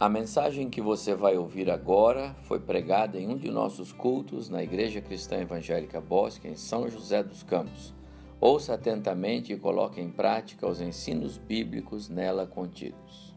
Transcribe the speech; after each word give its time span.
A 0.00 0.08
mensagem 0.08 0.70
que 0.70 0.80
você 0.80 1.14
vai 1.14 1.36
ouvir 1.36 1.70
agora 1.70 2.34
foi 2.44 2.58
pregada 2.58 3.20
em 3.20 3.28
um 3.28 3.36
de 3.36 3.50
nossos 3.50 3.92
cultos 3.92 4.48
na 4.48 4.62
Igreja 4.62 5.02
Cristã 5.02 5.36
Evangélica 5.36 6.00
Bosque, 6.00 6.48
em 6.48 6.56
São 6.56 6.88
José 6.88 7.22
dos 7.22 7.42
Campos. 7.42 7.92
Ouça 8.40 8.72
atentamente 8.72 9.52
e 9.52 9.58
coloque 9.58 10.00
em 10.00 10.10
prática 10.10 10.66
os 10.66 10.80
ensinos 10.80 11.36
bíblicos 11.36 12.08
nela 12.08 12.46
contidos. 12.46 13.36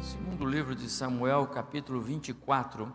Segundo 0.00 0.46
livro 0.46 0.76
de 0.76 0.88
Samuel, 0.88 1.48
capítulo 1.48 2.00
24. 2.00 2.94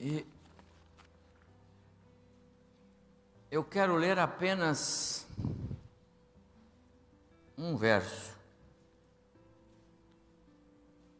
E 0.00 0.24
eu 3.50 3.64
quero 3.64 3.96
ler 3.96 4.18
apenas 4.18 5.26
um 7.56 7.76
verso. 7.76 8.36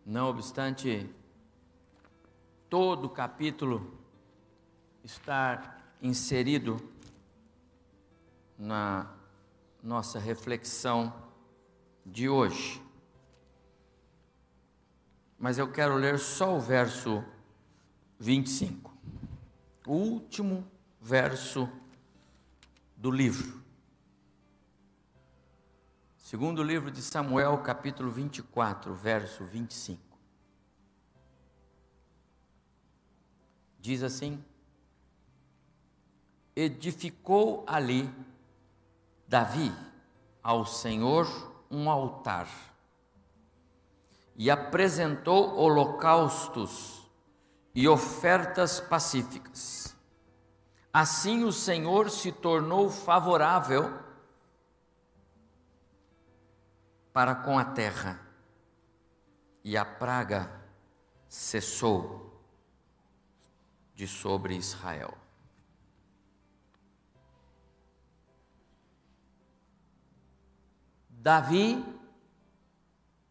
Não 0.04 0.28
obstante 0.28 1.08
todo 2.68 3.06
o 3.06 3.10
capítulo 3.10 3.98
estar 5.02 5.82
inserido 6.02 6.76
na 8.58 9.10
nossa 9.82 10.18
reflexão 10.18 11.12
de 12.04 12.28
hoje. 12.28 12.82
Mas 15.38 15.56
eu 15.56 15.70
quero 15.70 15.94
ler 15.94 16.18
só 16.18 16.56
o 16.56 16.60
verso 16.60 17.24
25, 18.18 18.92
o 19.86 19.92
último 19.92 20.66
verso 21.00 21.70
do 22.98 23.12
livro. 23.12 23.62
Segundo 26.16 26.64
livro 26.64 26.90
de 26.90 27.00
Samuel, 27.00 27.58
capítulo 27.58 28.10
24, 28.10 28.92
verso 28.92 29.44
25. 29.44 30.02
Diz 33.78 34.02
assim: 34.02 34.44
Edificou 36.56 37.62
ali 37.68 38.12
Davi 39.28 39.72
ao 40.42 40.66
Senhor 40.66 41.26
um 41.70 41.88
altar 41.88 42.48
e 44.34 44.50
apresentou 44.50 45.56
holocaustos 45.56 47.08
e 47.72 47.86
ofertas 47.86 48.80
pacíficas 48.80 49.96
Assim 51.00 51.44
o 51.44 51.52
Senhor 51.52 52.10
se 52.10 52.32
tornou 52.32 52.90
favorável 52.90 54.02
para 57.12 57.36
com 57.36 57.56
a 57.56 57.64
terra, 57.64 58.20
e 59.62 59.76
a 59.76 59.84
praga 59.84 60.50
cessou 61.28 62.42
de 63.94 64.08
sobre 64.08 64.56
Israel. 64.56 65.16
Davi 71.10 71.80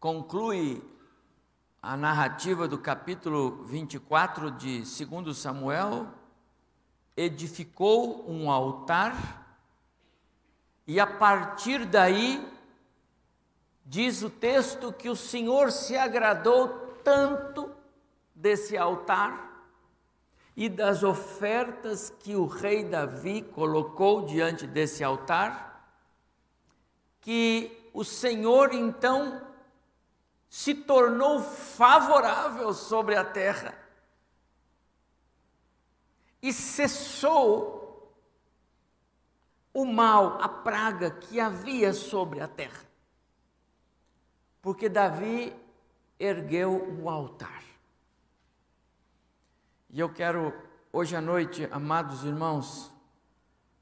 conclui 0.00 0.82
a 1.82 1.98
narrativa 1.98 2.66
do 2.66 2.78
capítulo 2.78 3.62
24 3.66 4.52
de 4.52 4.84
2 5.04 5.36
Samuel 5.36 6.17
edificou 7.18 8.30
um 8.30 8.48
altar 8.48 9.58
e 10.86 11.00
a 11.00 11.06
partir 11.06 11.84
daí 11.84 12.48
diz 13.84 14.22
o 14.22 14.30
texto 14.30 14.92
que 14.92 15.08
o 15.10 15.16
Senhor 15.16 15.72
se 15.72 15.96
agradou 15.96 16.68
tanto 17.02 17.74
desse 18.32 18.76
altar 18.76 19.66
e 20.56 20.68
das 20.68 21.02
ofertas 21.02 22.08
que 22.20 22.36
o 22.36 22.46
rei 22.46 22.84
Davi 22.84 23.42
colocou 23.42 24.24
diante 24.24 24.64
desse 24.64 25.02
altar, 25.02 25.92
que 27.20 27.90
o 27.92 28.04
Senhor 28.04 28.72
então 28.72 29.42
se 30.48 30.72
tornou 30.72 31.40
favorável 31.42 32.72
sobre 32.72 33.16
a 33.16 33.24
terra 33.24 33.87
e 36.42 36.52
cessou 36.52 37.78
o 39.72 39.84
mal, 39.84 40.40
a 40.40 40.48
praga 40.48 41.10
que 41.10 41.38
havia 41.38 41.92
sobre 41.92 42.40
a 42.40 42.48
terra. 42.48 42.86
Porque 44.60 44.88
Davi 44.88 45.54
ergueu 46.18 46.98
um 47.00 47.08
altar. 47.08 47.62
E 49.90 50.00
eu 50.00 50.12
quero, 50.12 50.52
hoje 50.92 51.14
à 51.16 51.20
noite, 51.20 51.68
amados 51.70 52.24
irmãos, 52.24 52.92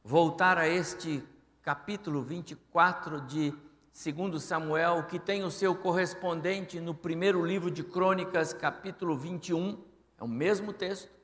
voltar 0.05 0.59
a 0.59 0.69
este 0.69 1.27
capítulo 1.63 2.23
24 2.23 3.23
de 3.23 3.53
2 3.93 4.43
Samuel, 4.43 5.05
que 5.05 5.19
tem 5.19 5.43
o 5.43 5.51
seu 5.51 5.75
correspondente 5.75 6.79
no 6.79 6.95
primeiro 6.95 7.45
livro 7.45 7.71
de 7.71 7.83
Crônicas, 7.83 8.53
capítulo 8.53 9.17
21, 9.17 9.83
é 10.19 10.23
o 10.23 10.29
mesmo 10.29 10.73
texto. 10.73 11.16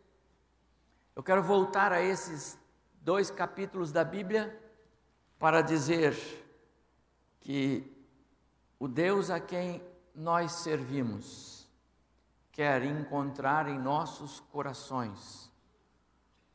Eu 1.15 1.23
quero 1.23 1.43
voltar 1.43 1.93
a 1.93 2.01
esses 2.01 2.59
dois 3.03 3.31
capítulos 3.31 3.93
da 3.93 4.03
Bíblia 4.03 4.59
para 5.39 5.61
dizer 5.61 6.17
que 7.39 7.87
o 8.79 8.89
Deus 8.89 9.29
a 9.29 9.39
quem 9.39 9.83
nós 10.15 10.53
servimos 10.53 11.71
quer 12.51 12.83
encontrar 12.83 13.69
em 13.69 13.79
nossos 13.79 14.41
corações 14.41 15.53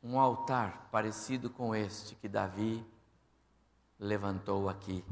um 0.02 0.20
altar 0.20 0.90
parecido 0.92 1.52
com 1.52 1.76
este 1.76 2.16
que 2.16 2.28
Davi 2.28 2.84
levantou 4.00 4.70
aqui 4.70 5.06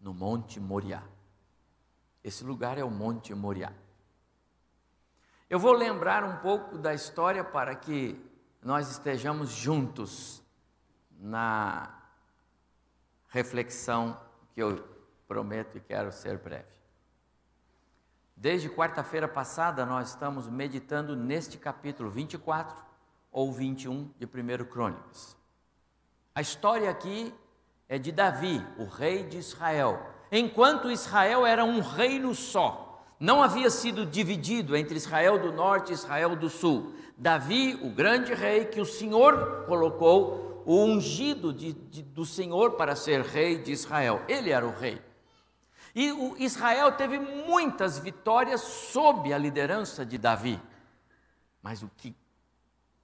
no 0.00 0.14
Monte 0.14 0.58
Moriá. 0.58 1.02
Esse 2.24 2.42
lugar 2.42 2.78
é 2.78 2.84
o 2.84 2.90
Monte 2.90 3.34
Moriá. 3.34 3.70
Eu 5.50 5.58
vou 5.58 5.72
lembrar 5.72 6.24
um 6.24 6.36
pouco 6.38 6.78
da 6.78 6.94
história 6.94 7.44
para 7.44 7.74
que 7.74 8.27
nós 8.62 8.90
estejamos 8.90 9.50
juntos 9.50 10.42
na 11.18 11.94
reflexão 13.28 14.18
que 14.54 14.62
eu 14.62 14.82
prometo 15.26 15.76
e 15.76 15.80
quero 15.80 16.10
ser 16.12 16.38
breve. 16.38 16.78
Desde 18.36 18.68
quarta-feira 18.70 19.26
passada, 19.26 19.84
nós 19.84 20.10
estamos 20.10 20.48
meditando 20.48 21.16
neste 21.16 21.58
capítulo 21.58 22.08
24 22.10 22.76
ou 23.32 23.52
21 23.52 24.12
de 24.18 24.26
1 24.26 24.64
Crônicas. 24.66 25.36
A 26.34 26.40
história 26.40 26.88
aqui 26.88 27.34
é 27.88 27.98
de 27.98 28.12
Davi, 28.12 28.64
o 28.78 28.84
rei 28.84 29.24
de 29.24 29.38
Israel. 29.38 30.00
Enquanto 30.30 30.90
Israel 30.90 31.44
era 31.44 31.64
um 31.64 31.80
reino 31.80 32.34
só, 32.34 33.04
não 33.18 33.42
havia 33.42 33.70
sido 33.70 34.06
dividido 34.06 34.76
entre 34.76 34.96
Israel 34.96 35.38
do 35.38 35.52
norte 35.52 35.90
e 35.90 35.94
Israel 35.94 36.36
do 36.36 36.48
sul. 36.48 36.94
Davi, 37.18 37.74
o 37.82 37.90
grande 37.90 38.32
rei 38.32 38.64
que 38.66 38.80
o 38.80 38.86
Senhor 38.86 39.64
colocou, 39.66 40.62
o 40.64 40.84
ungido 40.84 41.52
de, 41.52 41.72
de, 41.72 42.02
do 42.02 42.24
Senhor 42.24 42.72
para 42.72 42.94
ser 42.94 43.22
rei 43.22 43.58
de 43.58 43.72
Israel. 43.72 44.22
Ele 44.28 44.50
era 44.50 44.64
o 44.64 44.70
rei. 44.70 45.02
E 45.94 46.12
o 46.12 46.36
Israel 46.38 46.92
teve 46.92 47.18
muitas 47.18 47.98
vitórias 47.98 48.60
sob 48.60 49.32
a 49.32 49.38
liderança 49.38 50.06
de 50.06 50.16
Davi. 50.16 50.62
Mas 51.60 51.82
o 51.82 51.90
que 51.96 52.14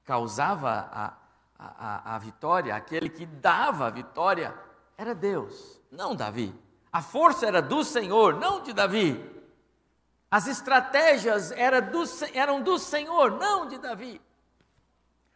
causava 0.05 0.89
a, 0.93 1.15
a, 1.59 2.15
a 2.15 2.19
vitória, 2.19 2.77
aquele 2.77 3.09
que 3.09 3.27
dava 3.27 3.87
a 3.89 3.91
vitória, 3.91 4.55
era 4.97 5.13
Deus, 5.13 5.81
não 5.91 6.15
Davi. 6.15 6.55
A 6.93 7.03
força 7.03 7.47
era 7.47 7.61
do 7.61 7.83
Senhor, 7.83 8.39
não 8.39 8.63
de 8.63 8.73
Davi. 8.73 9.34
As 10.35 10.49
estratégias 10.49 11.53
era 11.53 11.81
do, 11.81 12.03
eram 12.33 12.61
do 12.61 12.77
Senhor, 12.77 13.39
não 13.39 13.69
de 13.69 13.79
Davi. 13.79 14.21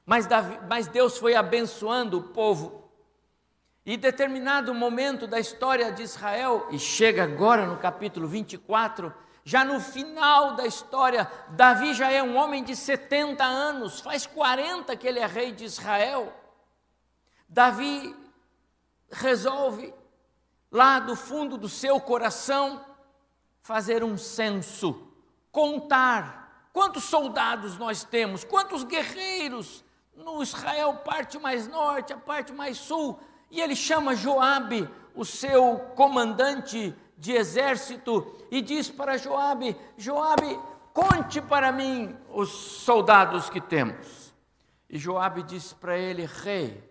Mas, 0.04 0.26
Davi. 0.26 0.58
mas 0.68 0.88
Deus 0.88 1.16
foi 1.16 1.36
abençoando 1.36 2.18
o 2.18 2.22
povo. 2.24 2.90
E 3.86 3.96
determinado 3.96 4.74
momento 4.74 5.28
da 5.28 5.38
história 5.38 5.92
de 5.92 6.02
Israel, 6.02 6.66
e 6.72 6.80
chega 6.80 7.22
agora 7.22 7.64
no 7.64 7.76
capítulo 7.76 8.26
24, 8.26 9.14
já 9.44 9.64
no 9.64 9.78
final 9.78 10.56
da 10.56 10.66
história, 10.66 11.30
Davi 11.50 11.94
já 11.94 12.10
é 12.10 12.20
um 12.20 12.36
homem 12.36 12.64
de 12.64 12.74
70 12.74 13.44
anos, 13.44 14.00
faz 14.00 14.26
40 14.26 14.96
que 14.96 15.06
ele 15.06 15.20
é 15.20 15.26
rei 15.26 15.52
de 15.52 15.64
Israel. 15.64 16.32
Davi 17.48 18.16
resolve, 19.12 19.94
lá 20.72 20.98
do 20.98 21.14
fundo 21.14 21.56
do 21.56 21.68
seu 21.68 22.00
coração, 22.00 22.87
fazer 23.68 24.02
um 24.02 24.16
censo, 24.16 24.98
contar 25.52 26.70
quantos 26.72 27.04
soldados 27.04 27.76
nós 27.76 28.02
temos, 28.02 28.42
quantos 28.42 28.82
guerreiros 28.82 29.84
no 30.16 30.42
Israel, 30.42 30.94
parte 31.04 31.38
mais 31.38 31.68
norte, 31.68 32.14
a 32.14 32.16
parte 32.16 32.50
mais 32.50 32.78
sul, 32.78 33.20
e 33.50 33.60
ele 33.60 33.76
chama 33.76 34.16
Joabe, 34.16 34.88
o 35.14 35.22
seu 35.22 35.80
comandante 35.94 36.96
de 37.18 37.32
exército, 37.32 38.34
e 38.50 38.62
diz 38.62 38.88
para 38.88 39.18
Joabe: 39.18 39.76
Joabe, 39.98 40.58
conte 40.94 41.42
para 41.42 41.70
mim 41.70 42.16
os 42.32 42.48
soldados 42.48 43.50
que 43.50 43.60
temos. 43.60 44.34
E 44.88 44.96
Joabe 44.96 45.42
disse 45.42 45.74
para 45.74 45.98
ele: 45.98 46.24
Rei, 46.24 46.82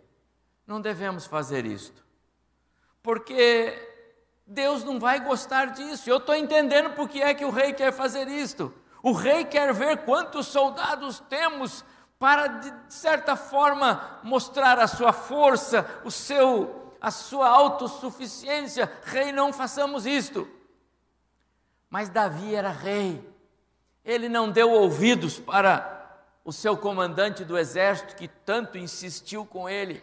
não 0.67 0.79
devemos 0.79 1.25
fazer 1.25 1.65
isto, 1.65 2.05
porque 3.01 3.96
Deus 4.47 4.83
não 4.85 4.97
vai 4.97 5.19
gostar 5.19 5.71
disso. 5.71 6.09
Eu 6.09 6.17
estou 6.17 6.33
entendendo 6.33 6.91
por 6.95 7.09
que 7.09 7.21
é 7.21 7.33
que 7.33 7.43
o 7.43 7.51
rei 7.51 7.73
quer 7.73 7.91
fazer 7.91 8.29
isto. 8.29 8.73
O 9.03 9.11
rei 9.11 9.43
quer 9.43 9.73
ver 9.73 10.05
quantos 10.05 10.47
soldados 10.47 11.19
temos 11.29 11.83
para, 12.17 12.47
de 12.47 12.73
certa 12.93 13.35
forma, 13.35 14.19
mostrar 14.23 14.79
a 14.79 14.87
sua 14.87 15.11
força, 15.11 15.85
o 16.03 16.09
seu, 16.09 16.95
a 17.01 17.11
sua 17.11 17.49
autossuficiência. 17.49 18.91
Rei, 19.03 19.33
não 19.33 19.51
façamos 19.51 20.05
isto. 20.05 20.47
Mas 21.89 22.09
Davi 22.09 22.55
era 22.55 22.69
rei. 22.69 23.21
Ele 24.03 24.29
não 24.29 24.49
deu 24.49 24.71
ouvidos 24.71 25.37
para 25.37 25.95
o 26.45 26.53
seu 26.53 26.77
comandante 26.77 27.43
do 27.43 27.57
exército 27.57 28.15
que 28.15 28.29
tanto 28.29 28.77
insistiu 28.77 29.45
com 29.45 29.67
ele, 29.67 30.01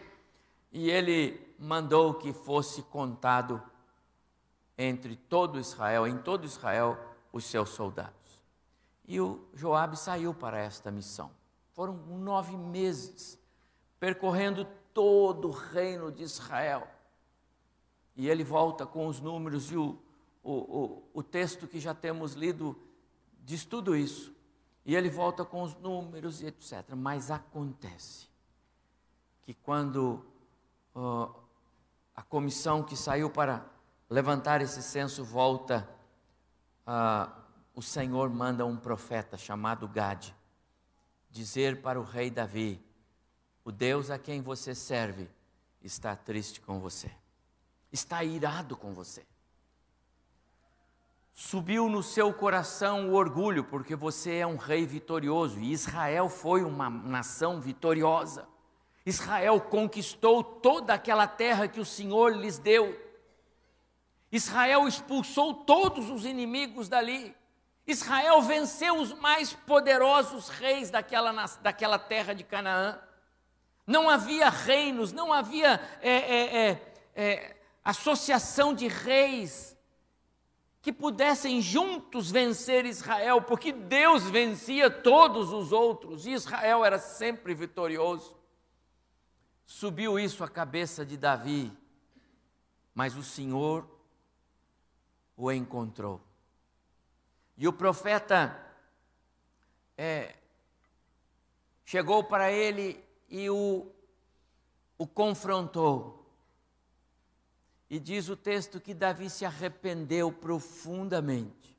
e 0.71 0.91
ele 0.91 1.55
mandou 1.57 2.13
que 2.13 2.31
fosse 2.31 2.83
contado 2.83 3.59
entre 4.77 5.15
todo 5.15 5.59
Israel, 5.59 6.07
em 6.07 6.17
todo 6.17 6.45
Israel, 6.45 6.97
os 7.31 7.45
seus 7.45 7.69
soldados. 7.69 8.43
E 9.07 9.19
o 9.19 9.47
Joabe 9.53 9.97
saiu 9.97 10.33
para 10.33 10.57
esta 10.57 10.91
missão. 10.91 11.31
Foram 11.73 11.93
nove 11.93 12.57
meses 12.57 13.39
percorrendo 13.99 14.65
todo 14.93 15.49
o 15.49 15.51
reino 15.51 16.11
de 16.11 16.23
Israel. 16.23 16.87
E 18.15 18.29
ele 18.29 18.43
volta 18.43 18.85
com 18.85 19.07
os 19.07 19.19
números 19.19 19.71
e 19.71 19.75
o, 19.75 19.99
o, 20.43 20.53
o, 20.53 21.03
o 21.13 21.23
texto 21.23 21.67
que 21.67 21.79
já 21.79 21.93
temos 21.93 22.33
lido 22.33 22.77
diz 23.43 23.65
tudo 23.65 23.95
isso. 23.95 24.33
E 24.85 24.95
ele 24.95 25.09
volta 25.09 25.43
com 25.43 25.63
os 25.63 25.75
números 25.75 26.41
e 26.41 26.47
etc. 26.47 26.95
Mas 26.95 27.29
acontece 27.29 28.27
que 29.41 29.53
quando 29.53 30.25
uh, 30.95 31.33
a 32.15 32.21
comissão 32.23 32.83
que 32.83 32.95
saiu 32.95 33.29
para 33.29 33.65
levantar 34.09 34.61
esse 34.61 34.81
censo 34.81 35.23
volta, 35.23 35.87
ah, 36.85 37.31
o 37.73 37.81
Senhor 37.81 38.29
manda 38.29 38.65
um 38.65 38.77
profeta 38.77 39.37
chamado 39.37 39.87
Gade 39.87 40.35
dizer 41.35 41.81
para 41.81 41.99
o 41.99 42.03
rei 42.03 42.31
Davi: 42.31 42.81
O 43.63 43.71
Deus 43.71 44.09
a 44.09 44.17
quem 44.17 44.41
você 44.41 44.73
serve 44.73 45.29
está 45.83 46.15
triste 46.15 46.61
com 46.61 46.79
você, 46.79 47.11
está 47.91 48.23
irado 48.23 48.77
com 48.77 48.93
você. 48.93 49.25
Subiu 51.33 51.89
no 51.89 52.01
seu 52.01 52.33
coração 52.33 53.09
o 53.09 53.13
orgulho, 53.13 53.65
porque 53.65 53.93
você 53.93 54.35
é 54.35 54.47
um 54.47 54.55
rei 54.55 54.85
vitorioso 54.85 55.59
e 55.59 55.73
Israel 55.73 56.29
foi 56.29 56.63
uma 56.63 56.89
nação 56.89 57.59
vitoriosa. 57.59 58.47
Israel 59.05 59.59
conquistou 59.59 60.41
toda 60.41 60.93
aquela 60.93 61.27
terra 61.27 61.67
que 61.67 61.81
o 61.81 61.85
Senhor 61.85 62.33
lhes 62.37 62.57
deu. 62.57 62.97
Israel 64.35 64.85
expulsou 64.85 65.53
todos 65.53 66.09
os 66.09 66.25
inimigos 66.25 66.89
dali. 66.89 67.33
Israel 67.87 68.41
venceu 68.41 68.99
os 68.99 69.13
mais 69.13 69.53
poderosos 69.53 70.49
reis 70.49 70.89
daquela, 70.89 71.31
daquela 71.61 71.97
terra 71.97 72.33
de 72.33 72.43
Canaã. 72.43 72.99
Não 73.87 74.09
havia 74.09 74.49
reinos, 74.49 75.13
não 75.13 75.31
havia 75.31 75.79
é, 76.01 76.11
é, 76.11 76.57
é, 76.57 76.93
é, 77.15 77.57
associação 77.81 78.73
de 78.73 78.89
reis 78.89 79.77
que 80.81 80.91
pudessem 80.91 81.61
juntos 81.61 82.29
vencer 82.29 82.85
Israel, 82.85 83.41
porque 83.41 83.71
Deus 83.71 84.29
vencia 84.29 84.89
todos 84.89 85.53
os 85.53 85.71
outros 85.71 86.25
e 86.25 86.31
Israel 86.31 86.83
era 86.83 86.99
sempre 86.99 87.55
vitorioso. 87.55 88.35
Subiu 89.65 90.19
isso 90.19 90.43
à 90.43 90.49
cabeça 90.49 91.05
de 91.05 91.15
Davi, 91.15 91.71
mas 92.93 93.15
o 93.15 93.23
Senhor 93.23 93.94
o 95.37 95.51
encontrou. 95.51 96.21
E 97.57 97.67
o 97.67 97.73
profeta 97.73 98.59
é, 99.97 100.35
chegou 101.85 102.23
para 102.23 102.51
ele 102.51 103.03
e 103.29 103.49
o, 103.49 103.87
o 104.97 105.07
confrontou. 105.07 106.25
E 107.89 107.99
diz 107.99 108.29
o 108.29 108.35
texto 108.35 108.81
que 108.81 108.93
Davi 108.93 109.29
se 109.29 109.45
arrependeu 109.45 110.31
profundamente. 110.31 111.75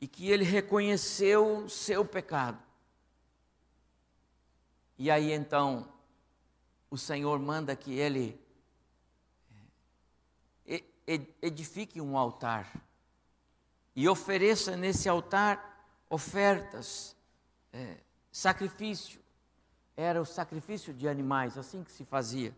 E 0.00 0.06
que 0.06 0.30
ele 0.30 0.44
reconheceu 0.44 1.68
seu 1.68 2.04
pecado. 2.04 2.62
E 4.96 5.10
aí 5.10 5.32
então 5.32 5.88
o 6.90 6.96
Senhor 6.96 7.38
manda 7.40 7.74
que 7.74 7.92
ele 7.92 8.40
edifique 11.06 12.00
um 12.00 12.16
altar 12.16 12.72
e 13.94 14.08
ofereça 14.08 14.76
nesse 14.76 15.08
altar 15.08 15.86
ofertas, 16.08 17.16
é, 17.72 17.98
sacrifício. 18.30 19.20
Era 19.96 20.20
o 20.20 20.24
sacrifício 20.24 20.92
de 20.92 21.08
animais, 21.08 21.56
assim 21.56 21.84
que 21.84 21.92
se 21.92 22.04
fazia. 22.04 22.54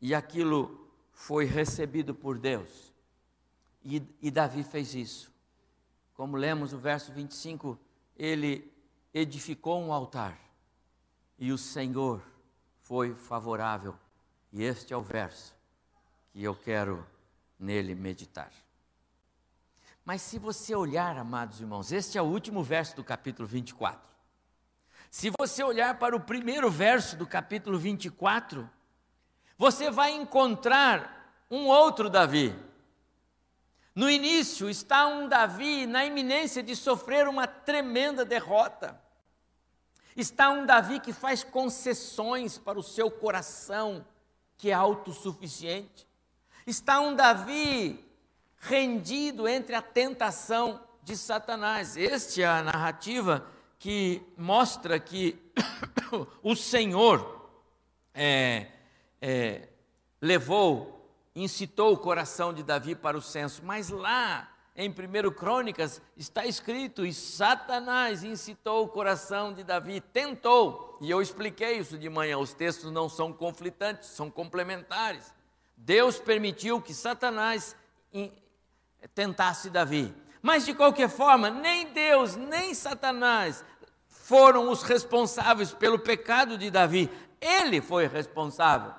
E 0.00 0.14
aquilo 0.14 0.88
foi 1.12 1.44
recebido 1.44 2.14
por 2.14 2.38
Deus. 2.38 2.92
E, 3.84 4.02
e 4.20 4.30
Davi 4.30 4.62
fez 4.62 4.94
isso. 4.94 5.32
Como 6.14 6.36
lemos 6.36 6.72
o 6.72 6.78
verso 6.78 7.12
25, 7.12 7.78
ele 8.16 8.72
edificou 9.12 9.80
um 9.80 9.92
altar 9.92 10.38
e 11.38 11.50
o 11.50 11.58
Senhor 11.58 12.22
foi 12.80 13.14
favorável. 13.14 13.96
E 14.52 14.62
este 14.62 14.92
é 14.92 14.96
o 14.96 15.02
verso 15.02 15.54
que 16.30 16.42
eu 16.42 16.54
quero 16.54 17.04
nele 17.62 17.94
meditar. 17.94 18.52
Mas 20.04 20.20
se 20.20 20.38
você 20.38 20.74
olhar, 20.74 21.16
amados 21.16 21.60
irmãos, 21.60 21.92
este 21.92 22.18
é 22.18 22.22
o 22.22 22.26
último 22.26 22.62
verso 22.62 22.96
do 22.96 23.04
capítulo 23.04 23.46
24. 23.46 24.02
Se 25.10 25.30
você 25.38 25.62
olhar 25.62 25.98
para 25.98 26.16
o 26.16 26.20
primeiro 26.20 26.70
verso 26.70 27.16
do 27.16 27.26
capítulo 27.26 27.78
24, 27.78 28.68
você 29.56 29.90
vai 29.90 30.10
encontrar 30.10 31.44
um 31.50 31.66
outro 31.66 32.10
Davi. 32.10 32.54
No 33.94 34.10
início 34.10 34.68
está 34.68 35.06
um 35.06 35.28
Davi 35.28 35.86
na 35.86 36.04
iminência 36.04 36.62
de 36.62 36.74
sofrer 36.74 37.28
uma 37.28 37.46
tremenda 37.46 38.24
derrota. 38.24 39.00
Está 40.16 40.50
um 40.50 40.66
Davi 40.66 40.98
que 40.98 41.12
faz 41.12 41.44
concessões 41.44 42.58
para 42.58 42.78
o 42.78 42.82
seu 42.82 43.10
coração, 43.10 44.04
que 44.56 44.70
é 44.70 44.74
autossuficiente. 44.74 46.08
Está 46.66 47.00
um 47.00 47.14
Davi 47.14 48.04
rendido 48.58 49.48
entre 49.48 49.74
a 49.74 49.82
tentação 49.82 50.80
de 51.02 51.16
Satanás. 51.16 51.96
Esta 51.96 52.40
é 52.40 52.44
a 52.44 52.62
narrativa 52.62 53.44
que 53.78 54.22
mostra 54.36 55.00
que 55.00 55.36
o 56.40 56.54
Senhor 56.54 57.50
é, 58.14 58.68
é, 59.20 59.68
levou, 60.20 61.10
incitou 61.34 61.92
o 61.92 61.98
coração 61.98 62.54
de 62.54 62.62
Davi 62.62 62.94
para 62.94 63.18
o 63.18 63.22
censo, 63.22 63.62
mas 63.64 63.88
lá 63.88 64.48
em 64.76 64.88
1 64.88 65.32
Crônicas 65.32 66.00
está 66.16 66.46
escrito: 66.46 67.04
e 67.04 67.12
Satanás 67.12 68.22
incitou 68.22 68.84
o 68.84 68.88
coração 68.88 69.52
de 69.52 69.64
Davi, 69.64 70.00
tentou, 70.00 70.96
e 71.00 71.10
eu 71.10 71.20
expliquei 71.20 71.78
isso 71.78 71.98
de 71.98 72.08
manhã, 72.08 72.38
os 72.38 72.54
textos 72.54 72.92
não 72.92 73.08
são 73.08 73.32
conflitantes, 73.32 74.10
são 74.10 74.30
complementares. 74.30 75.34
Deus 75.84 76.20
permitiu 76.20 76.80
que 76.80 76.94
Satanás 76.94 77.74
tentasse 79.16 79.68
Davi. 79.68 80.14
Mas 80.40 80.64
de 80.64 80.74
qualquer 80.74 81.08
forma, 81.08 81.50
nem 81.50 81.92
Deus, 81.92 82.36
nem 82.36 82.72
Satanás 82.72 83.64
foram 84.06 84.70
os 84.70 84.84
responsáveis 84.84 85.72
pelo 85.72 85.98
pecado 85.98 86.56
de 86.56 86.70
Davi. 86.70 87.10
Ele 87.40 87.80
foi 87.80 88.06
responsável. 88.06 88.92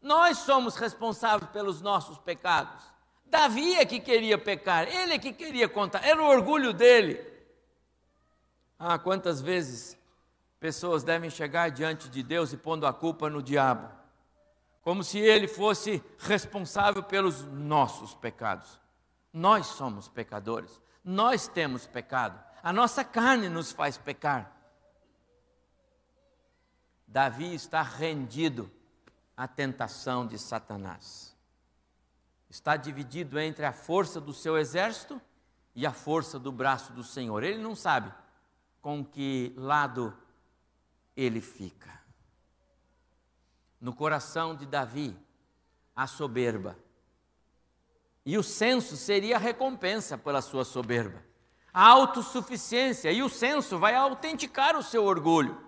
Nós 0.00 0.38
somos 0.38 0.76
responsáveis 0.76 1.50
pelos 1.50 1.80
nossos 1.80 2.16
pecados. 2.18 2.80
Davi 3.26 3.74
é 3.74 3.84
que 3.84 3.98
queria 3.98 4.38
pecar, 4.38 4.86
ele 4.88 5.14
é 5.14 5.18
que 5.18 5.32
queria 5.32 5.68
contar, 5.68 6.04
era 6.04 6.22
o 6.22 6.28
orgulho 6.28 6.72
dele. 6.72 7.20
Ah, 8.78 8.98
quantas 8.98 9.40
vezes 9.40 9.98
pessoas 10.60 11.02
devem 11.02 11.28
chegar 11.28 11.70
diante 11.70 12.08
de 12.08 12.22
Deus 12.22 12.52
e 12.52 12.56
pondo 12.56 12.86
a 12.86 12.92
culpa 12.92 13.28
no 13.28 13.42
diabo 13.42 13.97
como 14.88 15.04
se 15.04 15.18
ele 15.18 15.46
fosse 15.46 16.02
responsável 16.18 17.02
pelos 17.02 17.44
nossos 17.44 18.14
pecados. 18.14 18.80
Nós 19.30 19.66
somos 19.66 20.08
pecadores, 20.08 20.80
nós 21.04 21.46
temos 21.46 21.86
pecado, 21.86 22.42
a 22.62 22.72
nossa 22.72 23.04
carne 23.04 23.50
nos 23.50 23.70
faz 23.70 23.98
pecar. 23.98 24.50
Davi 27.06 27.54
está 27.54 27.82
rendido 27.82 28.70
à 29.36 29.46
tentação 29.46 30.26
de 30.26 30.38
Satanás. 30.38 31.36
Está 32.48 32.74
dividido 32.74 33.38
entre 33.38 33.66
a 33.66 33.74
força 33.74 34.18
do 34.18 34.32
seu 34.32 34.56
exército 34.56 35.20
e 35.74 35.86
a 35.86 35.92
força 35.92 36.38
do 36.38 36.50
braço 36.50 36.94
do 36.94 37.04
Senhor. 37.04 37.42
Ele 37.42 37.58
não 37.58 37.76
sabe 37.76 38.10
com 38.80 39.04
que 39.04 39.52
lado 39.54 40.16
ele 41.14 41.42
fica. 41.42 42.07
No 43.80 43.94
coração 43.94 44.54
de 44.54 44.66
Davi, 44.66 45.16
a 45.94 46.06
soberba. 46.06 46.78
E 48.24 48.36
o 48.36 48.42
censo 48.42 48.96
seria 48.96 49.36
a 49.36 49.38
recompensa 49.38 50.18
pela 50.18 50.42
sua 50.42 50.64
soberba. 50.64 51.24
A 51.72 51.86
autossuficiência, 51.86 53.10
e 53.12 53.22
o 53.22 53.28
censo 53.28 53.78
vai 53.78 53.94
autenticar 53.94 54.76
o 54.76 54.82
seu 54.82 55.04
orgulho. 55.04 55.60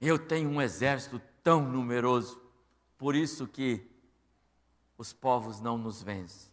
Eu 0.00 0.18
tenho 0.18 0.50
um 0.50 0.60
exército 0.60 1.20
tão 1.42 1.62
numeroso, 1.62 2.40
por 2.96 3.14
isso 3.14 3.46
que 3.46 3.86
os 4.96 5.12
povos 5.12 5.60
não 5.60 5.76
nos 5.76 6.02
vencem. 6.02 6.50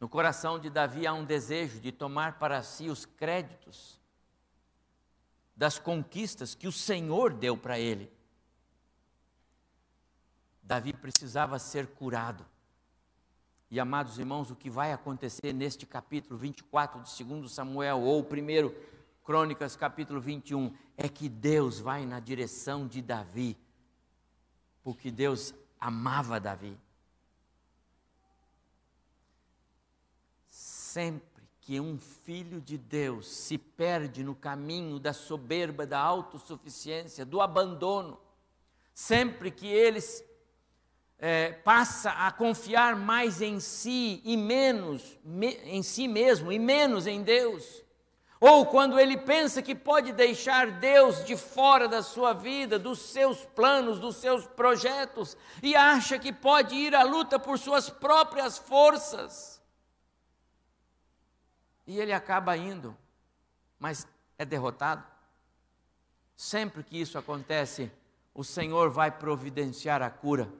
No 0.00 0.08
coração 0.08 0.58
de 0.58 0.68
Davi 0.68 1.06
há 1.06 1.12
um 1.12 1.24
desejo 1.24 1.78
de 1.78 1.92
tomar 1.92 2.38
para 2.38 2.62
si 2.62 2.88
os 2.88 3.06
créditos 3.06 4.00
das 5.56 5.78
conquistas 5.78 6.56
que 6.56 6.66
o 6.66 6.72
Senhor 6.72 7.32
deu 7.32 7.56
para 7.56 7.78
ele. 7.78 8.10
Davi 10.62 10.92
precisava 10.92 11.58
ser 11.58 11.88
curado. 11.88 12.46
E 13.70 13.80
amados 13.80 14.18
irmãos, 14.18 14.50
o 14.50 14.54
que 14.54 14.70
vai 14.70 14.92
acontecer 14.92 15.52
neste 15.52 15.86
capítulo 15.86 16.38
24 16.38 17.02
de 17.02 17.24
2 17.24 17.50
Samuel, 17.50 18.02
ou 18.02 18.20
1 18.20 18.74
Crônicas, 19.24 19.76
capítulo 19.76 20.20
21, 20.20 20.74
é 20.96 21.08
que 21.08 21.28
Deus 21.28 21.80
vai 21.80 22.04
na 22.04 22.20
direção 22.20 22.86
de 22.86 23.00
Davi, 23.00 23.56
porque 24.82 25.10
Deus 25.10 25.54
amava 25.80 26.38
Davi. 26.38 26.78
Sempre 30.48 31.42
que 31.62 31.80
um 31.80 31.98
filho 31.98 32.60
de 32.60 32.76
Deus 32.76 33.26
se 33.28 33.56
perde 33.56 34.22
no 34.22 34.34
caminho 34.34 34.98
da 34.98 35.12
soberba, 35.12 35.86
da 35.86 35.98
autossuficiência, 35.98 37.24
do 37.24 37.40
abandono, 37.40 38.20
sempre 38.92 39.50
que 39.50 39.66
eles 39.66 40.22
é, 41.24 41.52
passa 41.52 42.10
a 42.10 42.32
confiar 42.32 42.96
mais 42.96 43.40
em 43.40 43.60
si 43.60 44.20
e 44.24 44.36
menos 44.36 45.16
me, 45.24 45.54
em 45.62 45.80
si 45.80 46.08
mesmo 46.08 46.50
e 46.50 46.58
menos 46.58 47.06
em 47.06 47.22
Deus. 47.22 47.84
Ou 48.40 48.66
quando 48.66 48.98
ele 48.98 49.16
pensa 49.16 49.62
que 49.62 49.72
pode 49.72 50.12
deixar 50.12 50.68
Deus 50.80 51.24
de 51.24 51.36
fora 51.36 51.86
da 51.86 52.02
sua 52.02 52.32
vida, 52.32 52.76
dos 52.76 52.98
seus 52.98 53.44
planos, 53.44 54.00
dos 54.00 54.16
seus 54.16 54.44
projetos, 54.48 55.36
e 55.62 55.76
acha 55.76 56.18
que 56.18 56.32
pode 56.32 56.74
ir 56.74 56.92
à 56.92 57.04
luta 57.04 57.38
por 57.38 57.56
suas 57.56 57.88
próprias 57.88 58.58
forças. 58.58 59.62
E 61.86 62.00
ele 62.00 62.12
acaba 62.12 62.56
indo, 62.56 62.96
mas 63.78 64.08
é 64.36 64.44
derrotado. 64.44 65.06
Sempre 66.34 66.82
que 66.82 67.00
isso 67.00 67.16
acontece, 67.16 67.92
o 68.34 68.42
Senhor 68.42 68.90
vai 68.90 69.12
providenciar 69.12 70.02
a 70.02 70.10
cura 70.10 70.52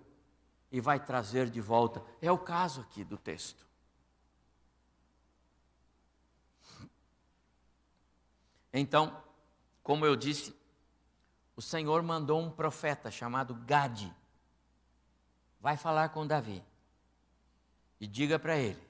e 0.73 0.81
vai 0.81 0.99
trazer 0.99 1.51
de 1.51 1.61
volta. 1.61 2.03
É 2.21 2.33
o 2.33 2.39
caso 2.39 2.81
aqui 2.81 3.05
do 3.05 3.19
texto. 3.19 3.65
Então, 8.73 9.23
como 9.83 10.07
eu 10.07 10.17
disse, 10.17 10.57
o 11.55 11.61
Senhor 11.61 12.03
mandou 12.03 12.41
um 12.41 12.51
profeta 12.51 13.11
chamado 13.11 13.55
Gade. 13.55 14.11
Vai 15.61 15.77
falar 15.77 16.09
com 16.09 16.27
Davi 16.27 16.65
e 18.01 18.07
diga 18.07 18.39
para 18.39 18.57
ele 18.57 18.83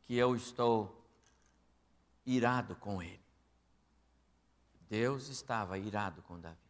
que 0.00 0.16
eu 0.16 0.34
estou 0.34 1.04
irado 2.24 2.74
com 2.76 3.02
ele. 3.02 3.20
Deus 4.88 5.28
estava 5.28 5.78
irado 5.78 6.22
com 6.22 6.40
Davi. 6.40 6.65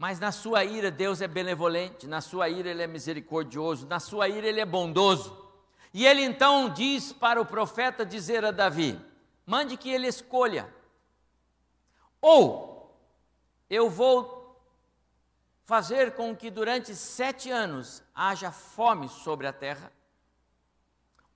Mas 0.00 0.18
na 0.18 0.32
sua 0.32 0.64
ira, 0.64 0.90
Deus 0.90 1.20
é 1.20 1.28
benevolente, 1.28 2.06
na 2.06 2.22
sua 2.22 2.48
ira, 2.48 2.70
Ele 2.70 2.82
é 2.82 2.86
misericordioso, 2.86 3.86
na 3.86 4.00
sua 4.00 4.30
ira, 4.30 4.46
Ele 4.46 4.58
é 4.58 4.64
bondoso. 4.64 5.46
E 5.92 6.06
ele 6.06 6.22
então 6.22 6.70
diz 6.70 7.12
para 7.12 7.38
o 7.38 7.44
profeta 7.44 8.06
dizer 8.06 8.42
a 8.42 8.50
Davi: 8.50 8.98
mande 9.44 9.76
que 9.76 9.90
ele 9.90 10.06
escolha. 10.06 10.72
Ou 12.18 12.98
eu 13.68 13.90
vou 13.90 14.58
fazer 15.66 16.14
com 16.14 16.34
que 16.34 16.50
durante 16.50 16.96
sete 16.96 17.50
anos 17.50 18.02
haja 18.14 18.50
fome 18.50 19.06
sobre 19.06 19.46
a 19.46 19.52
terra. 19.52 19.92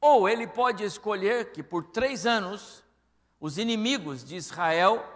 Ou 0.00 0.26
ele 0.26 0.46
pode 0.46 0.82
escolher 0.84 1.52
que 1.52 1.62
por 1.62 1.84
três 1.84 2.24
anos 2.24 2.82
os 3.38 3.58
inimigos 3.58 4.24
de 4.24 4.36
Israel 4.36 5.13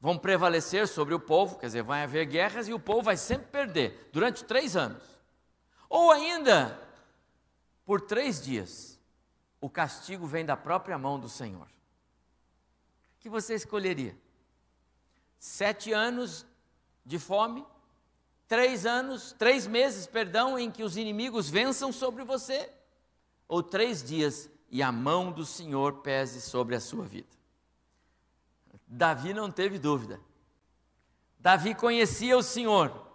vão 0.00 0.16
prevalecer 0.16 0.88
sobre 0.88 1.14
o 1.14 1.20
povo, 1.20 1.58
quer 1.58 1.66
dizer, 1.66 1.82
vai 1.82 2.02
haver 2.02 2.24
guerras 2.24 2.66
e 2.66 2.72
o 2.72 2.80
povo 2.80 3.02
vai 3.02 3.16
sempre 3.16 3.48
perder 3.48 4.08
durante 4.12 4.44
três 4.44 4.74
anos. 4.74 5.02
Ou 5.88 6.10
ainda, 6.10 6.80
por 7.84 8.00
três 8.00 8.40
dias, 8.40 8.98
o 9.60 9.68
castigo 9.68 10.26
vem 10.26 10.44
da 10.44 10.56
própria 10.56 10.96
mão 10.96 11.20
do 11.20 11.28
Senhor. 11.28 11.66
O 11.66 13.20
que 13.20 13.28
você 13.28 13.54
escolheria? 13.54 14.16
Sete 15.38 15.92
anos 15.92 16.46
de 17.04 17.18
fome, 17.18 17.66
três 18.48 18.86
anos, 18.86 19.32
três 19.38 19.66
meses, 19.66 20.06
perdão, 20.06 20.58
em 20.58 20.70
que 20.70 20.82
os 20.82 20.96
inimigos 20.96 21.50
vençam 21.50 21.92
sobre 21.92 22.24
você, 22.24 22.70
ou 23.46 23.62
três 23.62 24.02
dias 24.02 24.48
e 24.70 24.82
a 24.82 24.90
mão 24.90 25.30
do 25.30 25.44
Senhor 25.44 26.00
pese 26.00 26.40
sobre 26.40 26.74
a 26.74 26.80
sua 26.80 27.04
vida. 27.04 27.39
Davi 28.92 29.32
não 29.32 29.52
teve 29.52 29.78
dúvida. 29.78 30.20
Davi 31.38 31.76
conhecia 31.76 32.36
o 32.36 32.42
Senhor. 32.42 33.06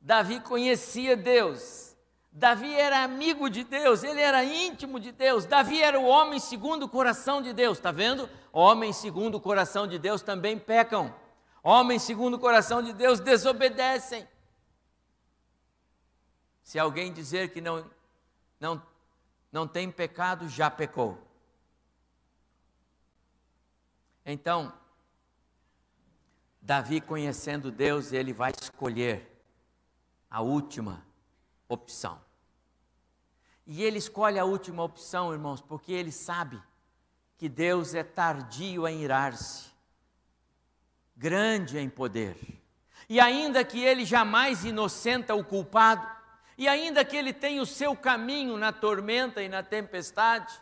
Davi 0.00 0.40
conhecia 0.40 1.14
Deus. 1.14 1.94
Davi 2.32 2.74
era 2.74 3.04
amigo 3.04 3.50
de 3.50 3.62
Deus, 3.62 4.02
ele 4.02 4.22
era 4.22 4.42
íntimo 4.42 4.98
de 4.98 5.12
Deus. 5.12 5.44
Davi 5.44 5.82
era 5.82 6.00
o 6.00 6.06
homem 6.06 6.40
segundo 6.40 6.84
o 6.84 6.88
coração 6.88 7.42
de 7.42 7.52
Deus, 7.52 7.76
está 7.76 7.92
vendo? 7.92 8.28
Homens 8.50 8.96
segundo 8.96 9.34
o 9.34 9.40
coração 9.40 9.86
de 9.86 9.98
Deus 9.98 10.22
também 10.22 10.58
pecam. 10.58 11.14
Homens 11.62 12.02
segundo 12.02 12.34
o 12.34 12.40
coração 12.40 12.82
de 12.82 12.94
Deus 12.94 13.20
desobedecem. 13.20 14.26
Se 16.62 16.78
alguém 16.78 17.12
dizer 17.12 17.50
que 17.50 17.60
não, 17.60 17.84
não, 18.58 18.82
não 19.52 19.68
tem 19.68 19.90
pecado, 19.90 20.48
já 20.48 20.70
pecou. 20.70 21.18
Então, 24.24 24.72
Davi, 26.64 27.00
conhecendo 27.00 27.72
Deus, 27.72 28.12
ele 28.12 28.32
vai 28.32 28.52
escolher 28.52 29.28
a 30.30 30.40
última 30.40 31.04
opção. 31.68 32.20
E 33.66 33.82
ele 33.82 33.98
escolhe 33.98 34.38
a 34.38 34.44
última 34.44 34.84
opção, 34.84 35.32
irmãos, 35.32 35.60
porque 35.60 35.92
ele 35.92 36.12
sabe 36.12 36.62
que 37.36 37.48
Deus 37.48 37.96
é 37.96 38.04
tardio 38.04 38.86
em 38.86 39.02
irar-se, 39.02 39.72
grande 41.16 41.76
em 41.80 41.90
poder. 41.90 42.36
E 43.08 43.18
ainda 43.18 43.64
que 43.64 43.82
ele 43.82 44.04
jamais 44.04 44.64
inocenta 44.64 45.34
o 45.34 45.44
culpado, 45.44 46.06
e 46.56 46.68
ainda 46.68 47.04
que 47.04 47.16
ele 47.16 47.32
tenha 47.32 47.60
o 47.60 47.66
seu 47.66 47.96
caminho 47.96 48.56
na 48.56 48.72
tormenta 48.72 49.42
e 49.42 49.48
na 49.48 49.64
tempestade, 49.64 50.61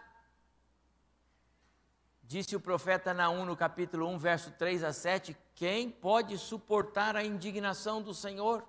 Disse 2.30 2.54
o 2.54 2.60
profeta 2.60 3.12
Naum 3.12 3.44
no 3.44 3.56
capítulo 3.56 4.06
1, 4.06 4.16
verso 4.16 4.52
3 4.52 4.84
a 4.84 4.92
7: 4.92 5.36
Quem 5.52 5.90
pode 5.90 6.38
suportar 6.38 7.16
a 7.16 7.24
indignação 7.24 8.00
do 8.00 8.14
Senhor? 8.14 8.62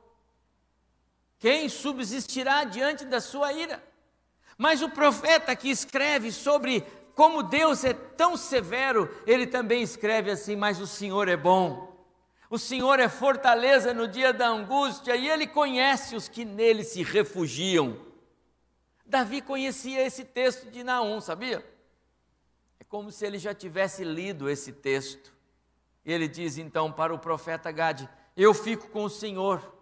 Quem 1.38 1.70
subsistirá 1.70 2.64
diante 2.64 3.06
da 3.06 3.22
sua 3.22 3.54
ira? 3.54 3.80
Mas 4.58 4.82
o 4.82 4.90
profeta 4.90 5.56
que 5.56 5.70
escreve 5.70 6.32
sobre 6.32 6.82
como 7.14 7.44
Deus 7.44 7.84
é 7.84 7.94
tão 7.94 8.36
severo, 8.36 9.08
ele 9.28 9.46
também 9.46 9.84
escreve 9.84 10.32
assim: 10.32 10.56
Mas 10.56 10.82
o 10.82 10.88
Senhor 10.88 11.28
é 11.28 11.38
bom. 11.38 12.04
O 12.50 12.58
Senhor 12.58 13.00
é 13.00 13.08
fortaleza 13.08 13.94
no 13.94 14.08
dia 14.08 14.34
da 14.34 14.48
angústia 14.48 15.16
e 15.16 15.30
ele 15.30 15.46
conhece 15.46 16.16
os 16.16 16.28
que 16.28 16.44
nele 16.44 16.84
se 16.84 17.04
refugiam. 17.04 17.96
Davi 19.06 19.40
conhecia 19.40 20.04
esse 20.04 20.26
texto 20.26 20.72
de 20.72 20.84
Naum, 20.84 21.22
sabia? 21.22 21.71
Como 22.84 23.12
se 23.12 23.26
ele 23.26 23.38
já 23.38 23.54
tivesse 23.54 24.04
lido 24.04 24.50
esse 24.50 24.72
texto. 24.72 25.32
Ele 26.06 26.28
diz 26.28 26.58
então 26.58 26.92
para 26.92 27.14
o 27.14 27.20
profeta 27.20 27.72
Gade: 27.72 28.10
Eu 28.36 28.54
fico 28.54 28.90
com 28.90 29.04
o 29.04 29.10
Senhor. 29.10 29.76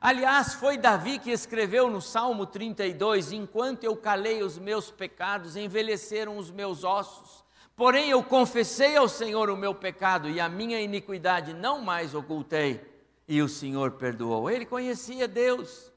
Aliás, 0.00 0.54
foi 0.54 0.76
Davi 0.76 1.18
que 1.18 1.30
escreveu 1.30 1.90
no 1.90 2.00
Salmo 2.00 2.46
32: 2.46 3.32
Enquanto 3.32 3.84
eu 3.84 3.96
calei 3.96 4.42
os 4.42 4.58
meus 4.58 4.90
pecados, 4.90 5.56
envelheceram 5.56 6.36
os 6.36 6.50
meus 6.50 6.84
ossos, 6.84 7.46
Porém, 7.76 8.08
eu 8.08 8.22
confessei 8.22 8.96
ao 8.96 9.06
Senhor 9.06 9.50
o 9.50 9.56
meu 9.56 9.74
pecado 9.74 10.30
e 10.30 10.40
a 10.40 10.48
minha 10.48 10.80
iniquidade 10.80 11.52
não 11.52 11.82
mais 11.82 12.14
ocultei, 12.14 12.80
e 13.28 13.42
o 13.42 13.48
Senhor 13.50 13.92
perdoou. 13.92 14.50
Ele 14.50 14.64
conhecia 14.64 15.28
Deus. 15.28 15.92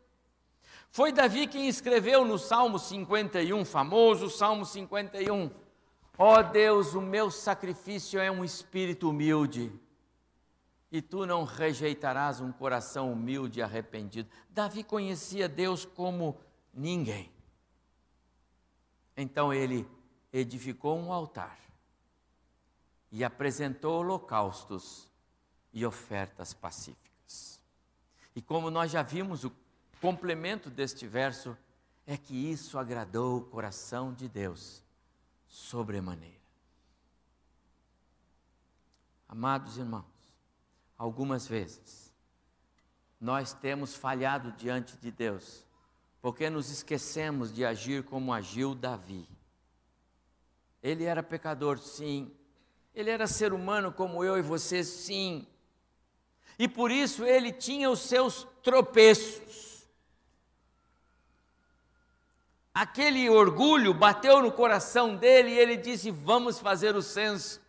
Foi 0.92 1.12
Davi 1.12 1.46
quem 1.46 1.68
escreveu 1.68 2.26
no 2.26 2.40
Salmo 2.40 2.80
51, 2.80 3.64
famoso 3.64 4.30
Salmo 4.30 4.66
51. 4.66 5.52
Ó 6.18 6.40
oh 6.40 6.44
Deus, 6.44 6.96
o 6.96 7.02
meu 7.02 7.30
sacrifício 7.30 8.20
é 8.20 8.30
um 8.30 8.44
espírito 8.44 9.10
humilde, 9.10 9.72
e 10.92 11.02
tu 11.02 11.26
não 11.26 11.44
rejeitarás 11.44 12.42
um 12.42 12.52
coração 12.52 13.14
humilde 13.14 13.60
e 13.60 13.64
arrependido. 13.64 14.30
Davi 14.50 14.84
conhecia 14.84 15.48
Deus 15.48 15.86
como 15.86 16.38
ninguém. 16.74 17.32
Então 19.16 19.54
ele 19.54 19.88
edificou 20.34 20.98
um 20.98 21.14
altar 21.14 21.58
e 23.12 23.24
apresentou 23.24 24.00
holocaustos 24.00 25.08
e 25.72 25.86
ofertas 25.86 26.54
pacíficas. 26.54 27.62
E 28.36 28.42
como 28.42 28.72
nós 28.72 28.92
já 28.92 29.04
vimos, 29.04 29.44
o 29.44 29.52
complemento 30.00 30.70
deste 30.70 31.08
verso 31.08 31.58
é 32.06 32.18
que 32.18 32.34
isso 32.34 32.78
agradou 32.78 33.38
o 33.38 33.46
coração 33.46 34.14
de 34.14 34.28
Deus 34.28 34.84
sobremaneira. 35.48 36.40
Amados 39.28 39.78
irmãos, 39.78 40.06
algumas 40.98 41.48
vezes 41.48 42.10
nós 43.22 43.54
temos 43.54 43.96
falhado 43.96 44.52
diante 44.54 44.96
de 44.98 45.12
Deus, 45.12 45.66
porque 46.22 46.50
nos 46.50 46.70
esquecemos 46.70 47.54
de 47.54 47.66
agir 47.66 48.04
como 48.04 48.34
agiu 48.34 48.74
Davi. 48.74 49.28
Ele 50.82 51.04
era 51.04 51.22
pecador, 51.22 51.78
sim. 51.78 52.32
Ele 52.96 53.10
era 53.10 53.28
ser 53.28 53.54
humano 53.54 53.92
como 53.92 54.24
eu 54.24 54.38
e 54.38 54.42
você, 54.42 54.84
sim. 54.84 55.46
E 56.58 56.68
por 56.68 56.92
isso 56.92 57.26
ele 57.26 57.52
tinha 57.52 57.90
os 57.90 58.00
seus 58.00 58.48
tropeços. 58.64 59.69
Aquele 62.74 63.30
orgulho 63.30 63.94
bateu 63.94 64.42
no 64.42 64.52
coração 64.52 65.16
dele 65.16 65.52
e 65.52 65.60
ele 65.60 65.76
disse: 65.76 66.12
Vamos 66.12 66.60
fazer 66.60 66.96
o 66.96 67.02
censo. 67.02 67.62